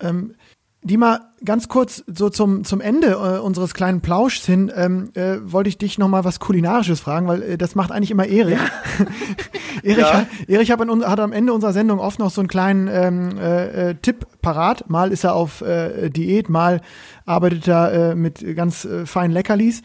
[0.00, 0.34] Ähm,
[0.82, 5.68] Dima, ganz kurz so zum, zum Ende äh, unseres kleinen Plauschs hin, ähm, äh, wollte
[5.68, 8.58] ich dich noch mal was Kulinarisches fragen, weil äh, das macht eigentlich immer Erich.
[8.58, 9.04] Ja.
[9.82, 10.14] Erich, ja.
[10.14, 13.38] hat, Erich hat, in, hat, am Ende unserer Sendung oft noch so einen kleinen ähm,
[13.38, 14.88] äh, äh Tipp parat.
[14.88, 16.80] Mal ist er auf äh, Diät, mal
[17.26, 19.82] arbeitet er mit ganz feinen Leckerlis.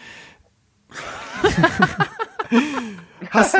[3.31, 3.55] Hast,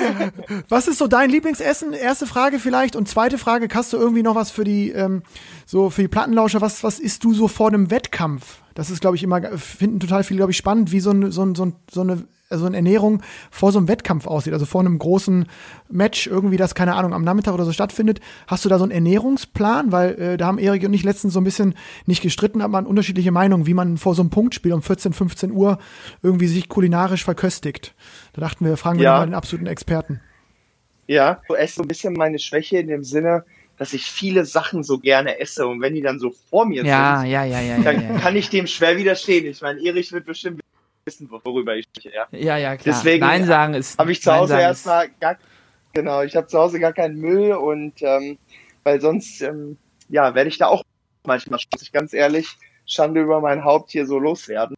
[0.68, 1.92] was ist so dein Lieblingsessen?
[1.92, 2.96] Erste Frage vielleicht.
[2.96, 5.22] Und zweite Frage, hast du irgendwie noch was für die, ähm,
[5.66, 6.60] so für die Plattenlauscher?
[6.60, 8.58] Was, was isst du so vor einem Wettkampf?
[8.74, 11.44] Das ist, glaube ich, immer, finden total viele, glaube ich, spannend, wie so, ein, so,
[11.44, 14.80] ein, so, ein, so eine also eine Ernährung vor so einem Wettkampf aussieht, also vor
[14.80, 15.46] einem großen
[15.90, 18.20] Match irgendwie, das keine Ahnung am Nachmittag oder so stattfindet.
[18.46, 19.92] Hast du da so einen Ernährungsplan?
[19.92, 21.74] Weil äh, da haben Erik und ich letztens so ein bisschen
[22.06, 25.50] nicht gestritten, aber man unterschiedliche Meinungen, wie man vor so einem Punktspiel um 14, 15
[25.50, 25.78] Uhr
[26.22, 27.94] irgendwie sich kulinarisch verköstigt.
[28.32, 29.18] Da dachten wir, fragen wir ja.
[29.18, 30.20] mal den absoluten Experten.
[31.06, 33.44] Ja, so esse so ein bisschen meine Schwäche in dem Sinne,
[33.78, 37.20] dass ich viele Sachen so gerne esse und wenn die dann so vor mir ja,
[37.20, 39.46] sind, ja, ja, ja, dann kann ich dem schwer widerstehen.
[39.46, 40.60] Ich meine, Erich wird bestimmt
[41.04, 42.12] wissen, worüber ich spreche.
[42.14, 42.96] Ja, ja, ja klar.
[42.96, 43.98] Deswegen Nein sagen ist.
[43.98, 45.36] Habe ich zu Hause erstmal gar,
[45.92, 48.38] genau, ich habe zu Hause gar keinen Müll und ähm,
[48.84, 49.76] weil sonst, ähm,
[50.08, 50.82] ja, werde ich da auch
[51.24, 54.76] manchmal, muss ich ganz ehrlich, Schande über mein Haupt hier so loswerden.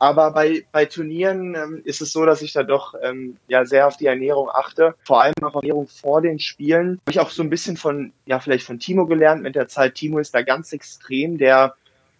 [0.00, 3.86] Aber bei, bei Turnieren ähm, ist es so, dass ich da doch ähm, ja sehr
[3.86, 4.94] auf die Ernährung achte.
[5.04, 7.00] Vor allem auf Ernährung vor den Spielen.
[7.02, 9.94] Habe ich auch so ein bisschen von, ja, vielleicht von Timo gelernt mit der Zeit.
[9.94, 11.74] Timo ist da ganz extrem, der,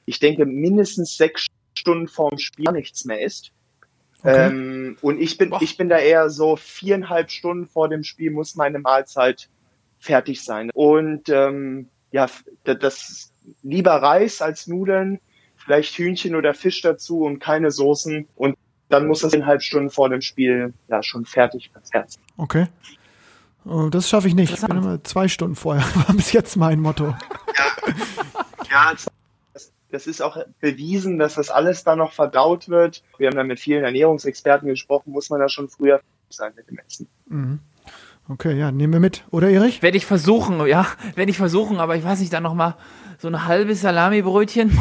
[0.06, 3.52] ich denke, mindestens sechs Stunden vorm Spiel nichts mehr isst.
[4.20, 4.48] Okay.
[4.48, 8.54] Ähm, und ich bin, ich bin da eher so viereinhalb Stunden vor dem Spiel muss
[8.54, 9.50] meine Mahlzeit
[9.98, 10.70] fertig sein.
[10.72, 12.28] Und ähm, ja,
[12.64, 13.32] das
[13.62, 15.20] lieber Reis als Nudeln,
[15.56, 18.26] vielleicht Hühnchen oder Fisch dazu und keine Soßen.
[18.34, 18.56] Und
[18.88, 22.66] dann muss das viereinhalb Stunden vor dem Spiel ja schon fertig verzehrt Okay.
[23.66, 24.52] Oh, das schaffe ich nicht.
[24.52, 25.82] Ich bin immer zwei Stunden vorher.
[25.94, 27.14] War bis jetzt mein Motto.
[27.56, 27.94] Ja,
[28.70, 28.94] ja
[29.94, 33.02] das ist auch bewiesen, dass das alles da noch verdaut wird.
[33.16, 36.78] Wir haben da mit vielen Ernährungsexperten gesprochen, muss man da schon früher sein mit dem
[36.78, 37.06] Essen.
[37.26, 37.60] Mhm.
[38.28, 39.22] Okay, ja, nehmen wir mit.
[39.30, 39.82] Oder Erich?
[39.82, 42.76] Werde ich versuchen, ja, werde ich versuchen, aber ich weiß nicht, dann noch mal
[43.18, 44.76] so ein halbes Salami-Brötchen.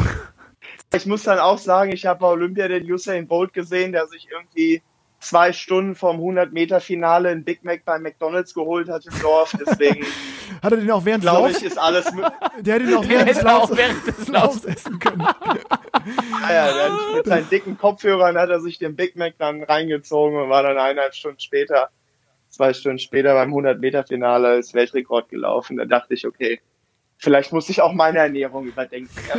[0.92, 4.28] Ich muss dann auch sagen, ich habe bei Olympia den Usain Bolt gesehen, der sich
[4.30, 4.82] irgendwie
[5.24, 9.54] zwei Stunden vom 100-Meter-Finale ein Big Mac bei McDonalds geholt hat im Dorf.
[9.58, 10.04] Deswegen
[10.62, 11.60] Hat er den auch während des glaube Laufs?
[11.60, 12.04] ich, ist alles
[12.60, 15.20] Der hätte den auch während des hätte auch Laufs, während des Laufs essen können.
[15.22, 19.62] Ah ja, der hat mit seinen dicken Kopfhörern hat er sich den Big Mac dann
[19.62, 21.90] reingezogen und war dann eineinhalb Stunden später,
[22.48, 25.76] zwei Stunden später beim 100-Meter-Finale als Weltrekord gelaufen.
[25.76, 26.60] Da dachte ich, okay,
[27.18, 29.10] vielleicht muss ich auch meine Ernährung überdenken.
[29.28, 29.34] Ja.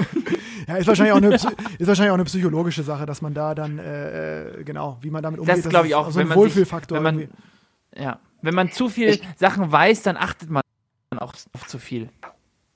[0.67, 1.45] Ja, ist wahrscheinlich auch eine, ist
[1.87, 5.39] wahrscheinlich auch eine psychologische Sache, dass man da dann, äh, äh, genau, wie man damit
[5.39, 5.57] umgeht.
[5.57, 8.01] Das glaube ich ist auch, So wenn ein man sich, Wohlfühlfaktor wenn man, irgendwie.
[8.03, 10.61] ja, wenn man zu viel Sachen weiß, dann achtet man
[11.17, 12.09] auch auf zu viel.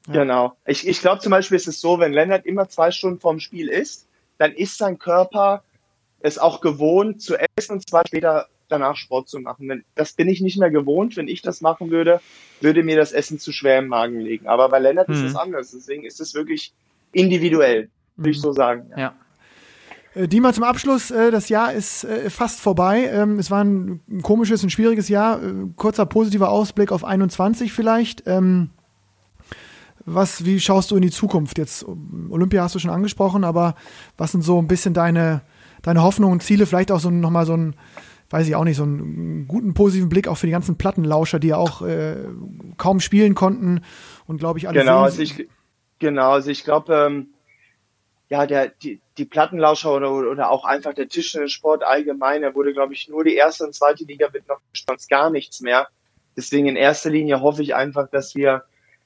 [0.08, 0.56] Genau.
[0.65, 3.67] Ich, ich glaube zum Beispiel ist es so, wenn Lennart immer zwei Stunden vorm Spiel
[3.69, 5.63] isst, dann ist sein Körper
[6.21, 9.67] es auch gewohnt zu essen und zwar später danach Sport zu machen.
[9.69, 11.17] Wenn, das bin ich nicht mehr gewohnt.
[11.17, 12.21] Wenn ich das machen würde,
[12.62, 14.47] würde mir das Essen zu schwer im Magen liegen.
[14.47, 15.25] Aber bei Lennart ist Mhm.
[15.28, 15.71] es anders.
[15.71, 16.73] Deswegen ist es wirklich
[17.12, 18.86] individuell, würde ich so sagen.
[18.91, 18.98] Ja.
[18.98, 19.13] Ja.
[20.15, 23.10] Äh, Dima, zum Abschluss, äh, das Jahr ist äh, fast vorbei.
[23.12, 25.39] Ähm, es war ein, komisches, ein schwieriges Jahr.
[25.76, 28.24] Kurzer positiver Ausblick auf 21 vielleicht.
[28.26, 28.69] Ähm,
[30.06, 31.58] was, wie schaust du in die Zukunft?
[31.58, 31.86] Jetzt
[32.30, 33.76] Olympia hast du schon angesprochen, aber
[34.17, 35.41] was sind so ein bisschen deine,
[35.84, 36.65] deine Hoffnungen und Ziele?
[36.65, 37.76] Vielleicht auch so nochmal so ein,
[38.32, 41.50] weiß ich auch nicht, so einen guten positiven Blick auch für die ganzen Plattenlauscher, die
[41.50, 42.15] ja auch äh,
[42.78, 43.82] kaum spielen konnten
[44.26, 45.48] und glaube ich alle Genau, sehen- also ich,
[45.99, 47.33] genau, also ich glaube, ähm,
[48.29, 52.93] ja, der, die, die Plattenlauscher oder, oder auch einfach der Tischtennissport allgemein, da wurde, glaube
[52.93, 55.88] ich, nur die erste und zweite Liga wird noch sonst gar nichts mehr.
[56.38, 58.63] Deswegen in erster Linie hoffe ich einfach, dass wir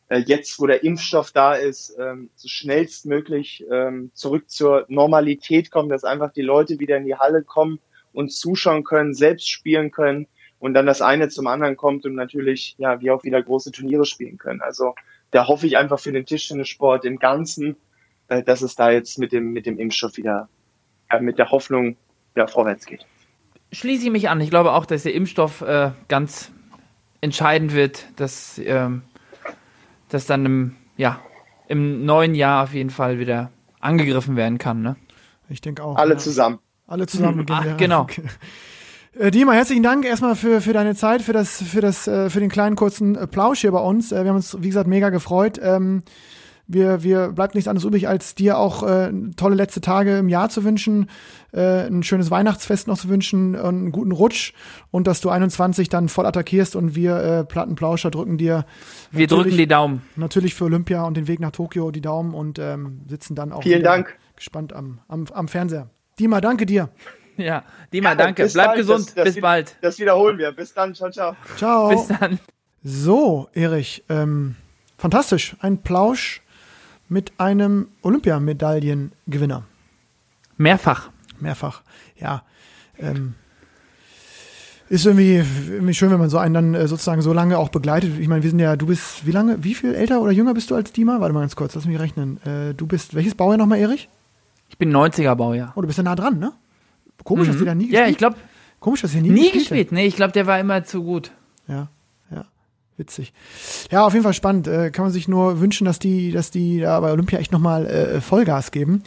[0.09, 5.89] äh, jetzt, wo der Impfstoff da ist, ähm, so schnellstmöglich ähm, zurück zur Normalität kommen,
[5.89, 7.79] dass einfach die Leute wieder in die Halle kommen
[8.11, 10.27] und zuschauen können, selbst spielen können
[10.59, 14.05] und dann das eine zum anderen kommt und natürlich, ja, wir auch wieder große Turniere
[14.05, 14.61] spielen können.
[14.61, 14.93] Also
[15.33, 17.75] da hoffe ich einfach für den Tischtennissport im Ganzen,
[18.27, 20.47] äh, dass es da jetzt mit dem, mit dem Impfstoff wieder,
[21.09, 21.97] äh, mit der Hoffnung
[22.35, 23.05] wieder vorwärts geht.
[23.71, 24.39] Schließe ich mich an.
[24.41, 26.51] Ich glaube auch, dass der Impfstoff äh, ganz
[27.21, 29.01] entscheidend wird, dass, ähm,
[30.09, 31.19] dass dann im, ja,
[31.67, 34.83] im neuen Jahr auf jeden Fall wieder angegriffen werden kann.
[34.83, 34.95] Ne?
[35.49, 35.95] Ich denke auch.
[35.95, 36.19] Alle ja.
[36.19, 36.59] zusammen.
[36.85, 38.01] Alle zusammen gehen Ach, genau.
[38.01, 38.23] Okay.
[39.17, 42.39] Äh, Dima, herzlichen Dank erstmal für, für deine Zeit, für das, für das, äh, für
[42.39, 44.11] den kleinen kurzen Plausch hier bei uns.
[44.11, 45.59] Äh, wir haben uns, wie gesagt, mega gefreut.
[45.61, 46.03] Ähm,
[46.65, 50.47] wir, wir bleibt nichts anderes übrig, als dir auch äh, tolle letzte Tage im Jahr
[50.49, 51.09] zu wünschen,
[51.51, 54.53] äh, ein schönes Weihnachtsfest noch zu wünschen und einen guten Rutsch
[54.89, 58.65] und dass du 21 dann voll attackierst und wir äh, Plattenplauscher drücken dir
[59.11, 59.43] Wir Natürlich.
[59.43, 60.01] drücken die Daumen.
[60.15, 63.61] natürlich für Olympia und den Weg nach Tokio die Daumen und ähm, sitzen dann auch
[63.63, 64.17] Vielen Dank.
[64.37, 65.89] gespannt am, am, am Fernseher.
[66.17, 66.89] Dima, danke dir.
[67.37, 68.43] Ja, Dima, Ja, danke.
[68.43, 68.77] bis Bleib bald.
[68.79, 69.07] gesund.
[69.07, 69.75] Das- das Bis bald.
[69.81, 70.51] Das wiederholen wir.
[70.51, 70.93] Bis dann.
[70.93, 71.35] Ciao, ciao.
[71.57, 71.89] Ciao.
[71.89, 72.39] Bis dann.
[72.83, 74.55] So, Erich, ähm,
[74.97, 75.55] fantastisch.
[75.61, 76.41] Ein Plausch
[77.09, 79.63] mit einem Olympiamedaillengewinner.
[80.57, 81.09] Mehrfach.
[81.39, 81.81] Mehrfach.
[82.17, 82.43] Ja.
[82.99, 83.35] Ähm,
[84.89, 85.37] ist irgendwie,
[85.71, 88.19] irgendwie schön, wenn man so einen dann äh, sozusagen so lange auch begleitet.
[88.19, 90.69] Ich meine, wir sind ja, du bist, wie lange, wie viel älter oder jünger bist
[90.69, 91.19] du als Dima?
[91.19, 92.39] Warte mal ganz kurz, lass mich rechnen.
[92.45, 94.09] Äh, du bist, welches Baujahr nochmal, Erich?
[94.69, 95.71] Ich bin 90er Baujahr.
[95.75, 96.51] Oh, du bist ja nah dran, ne?
[97.23, 98.05] Komisch, dass ihr da nie gespielt Mhm.
[98.05, 98.35] Ja, ich glaube,
[98.79, 99.91] Komisch, dass ihr nie, nie gespielt gespielt.
[99.93, 101.31] Nee, ich glaube, der war immer zu gut.
[101.69, 101.87] Ja,
[102.31, 102.45] ja.
[102.97, 103.31] Witzig.
[103.91, 104.67] Ja, auf jeden Fall spannend.
[104.67, 107.85] Äh, kann man sich nur wünschen, dass die, dass die da bei Olympia echt nochmal
[107.87, 109.01] äh, Vollgas geben.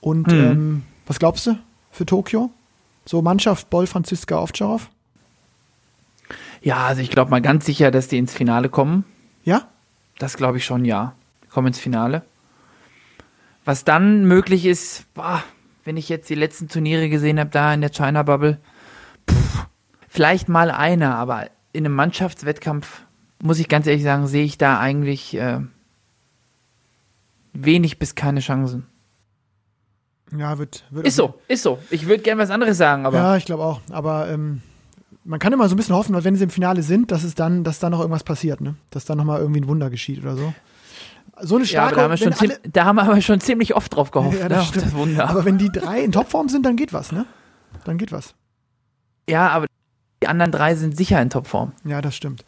[0.00, 0.32] Und Mhm.
[0.38, 1.58] ähm, was glaubst du
[1.90, 2.50] für Tokio?
[3.04, 4.90] So Mannschaft Boll Franziska Ovtcharov?
[6.62, 9.04] Ja, also ich glaube mal ganz sicher, dass die ins Finale kommen.
[9.44, 9.68] Ja?
[10.18, 11.14] Das glaube ich schon, ja.
[11.50, 12.22] Kommen ins Finale.
[13.64, 15.42] Was dann möglich ist, boah,
[15.86, 18.58] wenn ich jetzt die letzten Turniere gesehen habe, da in der China Bubble,
[19.30, 19.66] pff,
[20.08, 23.02] vielleicht mal einer, aber in einem Mannschaftswettkampf,
[23.40, 25.60] muss ich ganz ehrlich sagen, sehe ich da eigentlich äh,
[27.52, 28.86] wenig bis keine Chancen.
[30.36, 30.84] Ja, wird.
[30.90, 31.78] wird Ist so, ist so.
[31.90, 33.80] Ich würde gern was anderes sagen, aber Ja, ich glaube auch.
[33.90, 34.62] Aber ähm,
[35.24, 37.62] man kann immer so ein bisschen hoffen, wenn sie im Finale sind, dass es dann,
[37.62, 38.74] dass da noch irgendwas passiert, ne?
[38.90, 40.52] Dass da nochmal irgendwie ein Wunder geschieht oder so.
[41.40, 43.40] So eine ja, starke, aber da, haben wir schon alle- da haben wir aber schon
[43.40, 44.38] ziemlich oft drauf gehofft.
[44.38, 44.94] Ja, ne, das das stimmt.
[44.94, 45.28] Wunder.
[45.28, 47.26] Aber wenn die drei in Topform sind, dann geht was, ne?
[47.84, 48.34] Dann geht was.
[49.28, 49.66] ja, aber
[50.22, 51.72] die anderen drei sind sicher in Topform.
[51.84, 52.44] Ja, das stimmt.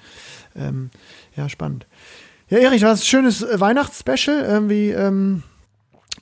[0.56, 0.90] Ähm,
[1.36, 1.86] ja, spannend.
[2.48, 4.40] Ja, Erich, das ist ein schönes äh, Weihnachtsspecial.
[4.42, 5.42] Irgendwie ähm,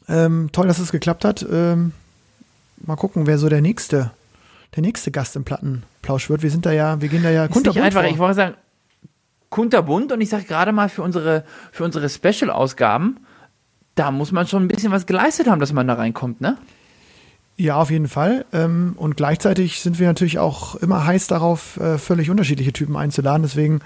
[0.08, 1.46] ähm, toll, dass es geklappt hat.
[1.48, 1.92] Ähm,
[2.84, 4.10] mal gucken, wer so der nächste,
[4.74, 6.42] der nächste Gast im Plattenplausch wird.
[6.42, 8.10] Wir sind da ja, wir gehen da ja Ist nicht kunterbunt einfach, vor.
[8.10, 8.54] ich wollte sagen,
[9.56, 11.42] kunterbunt und ich sage gerade mal für unsere,
[11.72, 13.20] für unsere Special-Ausgaben,
[13.94, 16.58] da muss man schon ein bisschen was geleistet haben, dass man da reinkommt, ne?
[17.56, 18.44] Ja, auf jeden Fall.
[18.52, 23.44] Ähm, und gleichzeitig sind wir natürlich auch immer heiß darauf, äh, völlig unterschiedliche Typen einzuladen.
[23.44, 23.80] Deswegen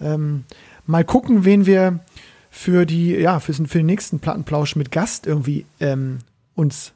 [0.00, 0.44] ähm,
[0.86, 2.00] mal gucken, wen wir
[2.48, 6.20] für die, ja, für, für den nächsten Plattenplausch mit Gast irgendwie ähm,
[6.54, 6.94] uns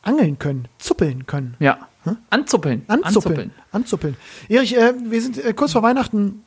[0.00, 1.56] angeln können, zuppeln können.
[1.58, 1.88] Ja.
[2.30, 2.84] Anzuppeln.
[2.86, 3.50] Anzuppeln.
[3.70, 4.16] Anzuppeln.
[4.48, 6.42] Erich, äh, wir sind äh, kurz vor Weihnachten.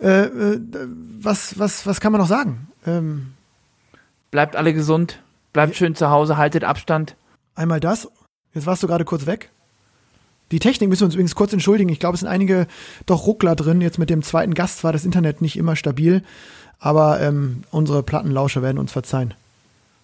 [0.00, 0.60] Äh, äh,
[1.20, 2.68] was, was, was kann man noch sagen?
[2.86, 3.32] Ähm,
[4.30, 5.20] Bleibt alle gesund.
[5.52, 6.36] Bleibt schön zu Hause.
[6.36, 7.16] Haltet Abstand.
[7.54, 8.08] einmal das.
[8.54, 9.50] Jetzt warst du gerade kurz weg.
[10.50, 11.90] Die Technik müssen wir uns übrigens kurz entschuldigen.
[11.90, 12.66] Ich glaube, es sind einige
[13.06, 13.80] doch Ruckler drin.
[13.80, 16.22] Jetzt mit dem zweiten Gast war das Internet nicht immer stabil.
[16.78, 19.34] Aber ähm, unsere Plattenlauscher werden uns verzeihen.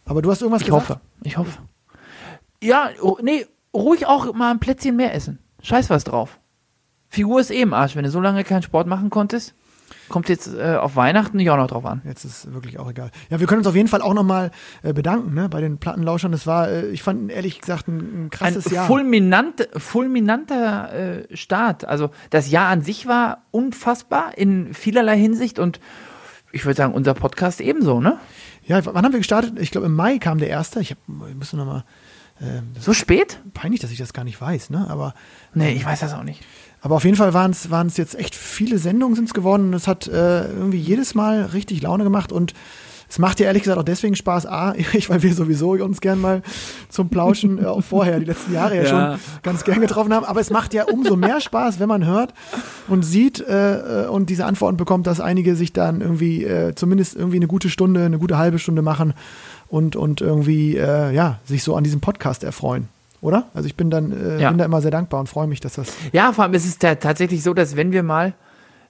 [0.04, 0.88] Aber du hast irgendwas Ich gesagt?
[0.90, 1.00] hoffe.
[1.22, 1.58] Ich hoffe.
[2.62, 5.38] Ja, oh, nee, ruhig auch mal ein Plätzchen mehr essen.
[5.62, 6.38] Scheiß was drauf.
[7.14, 7.96] Figur ist eh im Arsch.
[7.96, 9.54] Wenn du so lange keinen Sport machen konntest,
[10.08, 12.02] kommt jetzt äh, auf Weihnachten nicht auch noch drauf an.
[12.04, 13.10] Jetzt ist wirklich auch egal.
[13.30, 14.50] Ja, wir können uns auf jeden Fall auch nochmal
[14.82, 16.32] äh, bedanken ne, bei den Plattenlauschern.
[16.32, 18.86] Das war, äh, ich fand ehrlich gesagt ein, ein Ein krasses Jahr.
[18.86, 20.92] fulminant, fulminanter
[21.30, 21.84] äh, Start.
[21.86, 25.80] Also das Jahr an sich war unfassbar in vielerlei Hinsicht und
[26.52, 28.18] ich würde sagen, unser Podcast ebenso, ne?
[28.66, 29.58] Ja, wann haben wir gestartet?
[29.58, 30.80] Ich glaube, im Mai kam der erste.
[30.80, 30.98] Ich, hab,
[31.28, 31.84] ich müsste nochmal.
[32.40, 33.40] Äh, das So spät?
[33.54, 34.86] peinlich, dass ich das gar nicht weiß, ne?
[34.88, 35.14] Aber,
[35.52, 36.42] Nee, ich weiß das auch nicht.
[36.84, 39.88] Aber auf jeden Fall waren es jetzt echt viele Sendungen sind es geworden und es
[39.88, 42.52] hat äh, irgendwie jedes Mal richtig Laune gemacht und
[43.08, 46.20] es macht ja ehrlich gesagt auch deswegen Spaß, A, Erich, weil wir sowieso uns gern
[46.20, 46.42] mal
[46.90, 48.88] zum Plauschen äh, auch vorher, die letzten Jahre ja, Ja.
[48.88, 50.26] schon ganz gern getroffen haben.
[50.26, 52.34] Aber es macht ja umso mehr Spaß, wenn man hört
[52.86, 57.16] und sieht äh, äh, und diese Antworten bekommt, dass einige sich dann irgendwie äh, zumindest
[57.16, 59.14] irgendwie eine gute Stunde, eine gute halbe Stunde machen
[59.68, 62.88] und, und irgendwie äh, ja, sich so an diesem Podcast erfreuen.
[63.24, 63.48] Oder?
[63.54, 64.50] Also ich bin dann äh, Ja.
[64.50, 65.94] bin da immer sehr dankbar und freue mich, dass das.
[66.12, 68.34] Ja, vor allem ist es ta- tatsächlich so, dass wenn wir mal,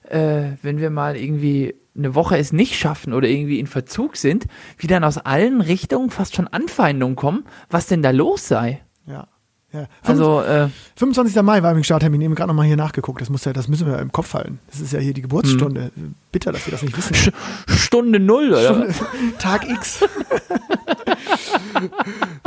[0.09, 4.43] äh, wenn wir mal irgendwie eine Woche es nicht schaffen oder irgendwie in Verzug sind,
[4.77, 8.81] wie dann aus allen Richtungen fast schon Anfeindungen kommen, was denn da los sei.
[9.07, 9.27] Ja.
[9.71, 9.85] ja.
[10.03, 10.67] Also, äh,
[10.97, 11.41] 25.
[11.41, 13.21] Mai war im Starttermin, eben gerade nochmal hier nachgeguckt.
[13.21, 14.59] Das, muss ja, das müssen wir im Kopf halten.
[14.69, 15.91] Das ist ja hier die Geburtsstunde.
[16.33, 17.31] Bitter, dass wir das nicht wissen.
[17.69, 18.63] Stunde Null, oder?
[18.65, 18.93] Stunde,
[19.39, 20.03] Tag X.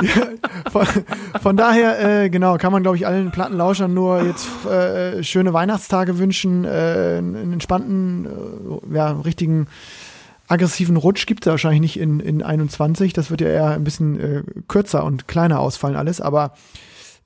[0.03, 0.13] ja,
[0.71, 0.87] von,
[1.41, 6.19] von daher, äh, genau, kann man, glaube ich, allen Plattenlauschern nur jetzt äh, schöne Weihnachtstage
[6.19, 9.67] wünschen, äh, einen entspannten, äh, ja, richtigen
[10.49, 13.13] aggressiven Rutsch gibt es wahrscheinlich nicht in, in 21.
[13.13, 16.21] Das wird ja eher ein bisschen äh, kürzer und kleiner ausfallen alles.
[16.21, 16.53] Aber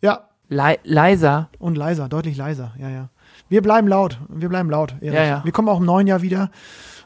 [0.00, 1.48] ja, Le leiser.
[1.58, 3.08] und leiser, deutlich leiser, ja, ja.
[3.48, 4.94] Wir bleiben laut, wir bleiben laut.
[5.00, 5.14] Erich.
[5.14, 5.44] Ja, ja.
[5.44, 6.50] Wir kommen auch im neuen Jahr wieder.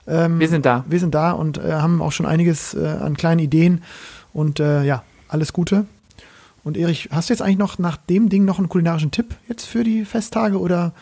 [0.06, 0.84] Ähm, Wir sind da.
[0.88, 3.82] Wir sind da und äh, haben auch schon einiges äh, an kleinen Ideen.
[4.36, 5.86] Und äh, ja, alles Gute.
[6.62, 9.64] Und Erich, hast du jetzt eigentlich noch nach dem Ding noch einen kulinarischen Tipp jetzt
[9.64, 10.92] für die Festtage oder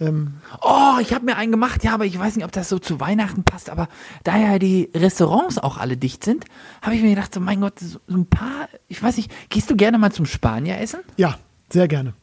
[0.00, 2.78] ähm, Oh, ich habe mir einen gemacht, ja, aber ich weiß nicht, ob das so
[2.78, 3.68] zu Weihnachten passt.
[3.68, 3.88] Aber
[4.24, 6.46] da ja die Restaurants auch alle dicht sind,
[6.80, 9.76] habe ich mir gedacht, so mein Gott, so, ein paar, ich weiß nicht, gehst du
[9.76, 11.00] gerne mal zum Spanier essen?
[11.18, 11.36] ja,
[11.68, 12.14] sehr gerne.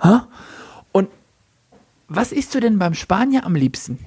[0.00, 0.18] Hä?
[0.90, 1.10] Und
[2.08, 4.00] was isst du denn beim Spanier am liebsten?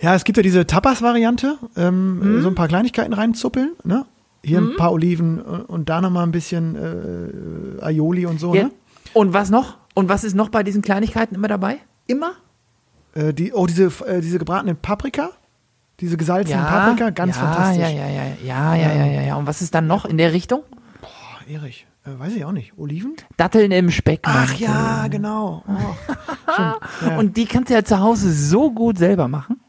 [0.00, 2.42] Ja, es gibt ja diese Tapas-Variante, ähm, Mhm.
[2.42, 4.04] so ein paar Kleinigkeiten reinzuppeln, ne?
[4.46, 6.76] Hier ein paar Oliven und da nochmal ein bisschen
[7.80, 8.64] äh, Aioli und so, Ja.
[8.64, 8.70] ne?
[9.12, 9.78] Und was noch?
[9.94, 11.78] Und was ist noch bei diesen Kleinigkeiten immer dabei?
[12.06, 12.32] Immer?
[13.14, 15.30] Äh, die, oh, diese, äh, diese gebratene Paprika,
[16.00, 17.78] diese gesalzene Paprika, ganz ja, fantastisch.
[17.82, 19.36] Ja, ja, ja, ja, ja, ja, ja, ja.
[19.36, 20.62] Und was ist dann noch in der Richtung?
[21.02, 22.74] Oh, Erich, äh, weiß ich auch nicht.
[22.76, 23.14] Oliven?
[23.38, 24.20] Datteln im Speck.
[24.24, 25.64] Ach ja, genau.
[25.66, 25.72] Oh.
[26.58, 29.60] Ja, Und die kannst du ja zu Hause so gut selber machen.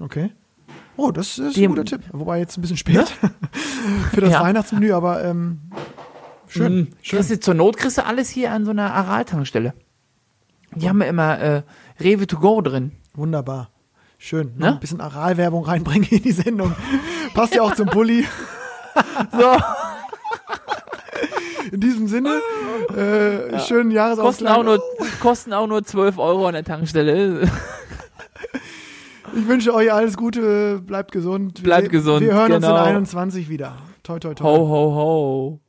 [0.00, 0.30] okay.
[1.02, 2.02] Oh, das ist ein guter Tipp.
[2.12, 3.08] Wobei jetzt ein bisschen spät
[4.12, 4.42] für das Ja.
[4.42, 5.60] Weihnachtsmenü, aber ähm,
[6.46, 6.74] schön.
[6.74, 6.88] Mhm.
[7.00, 7.18] schön.
[7.20, 9.72] Kriegst du, zur Not kriegst du alles hier an so einer Aral-Tankstelle.
[10.74, 11.62] Die haben ja immer äh,
[12.00, 12.92] Rewe to go drin.
[13.14, 13.70] Wunderbar.
[14.18, 14.52] Schön.
[14.56, 14.66] Ne?
[14.66, 14.72] Ne?
[14.74, 16.74] Ein bisschen Aralwerbung reinbringen in die Sendung.
[17.32, 18.26] Passt ja auch zum Pulli.
[19.32, 19.56] So,
[21.72, 22.40] In diesem Sinne,
[22.90, 24.52] äh, schönen kosten, Jahresausgleich.
[24.56, 24.82] auch nur,
[25.20, 27.48] kosten auch nur 12 Euro an der Tankstelle.
[29.32, 31.62] Ich wünsche euch alles Gute, bleibt gesund.
[31.62, 32.76] Bleibt wir, gesund, Wir hören uns genau.
[32.76, 33.76] in 21 wieder.
[34.02, 34.44] Toi, toi, toi.
[34.44, 35.60] ho, ho, ho.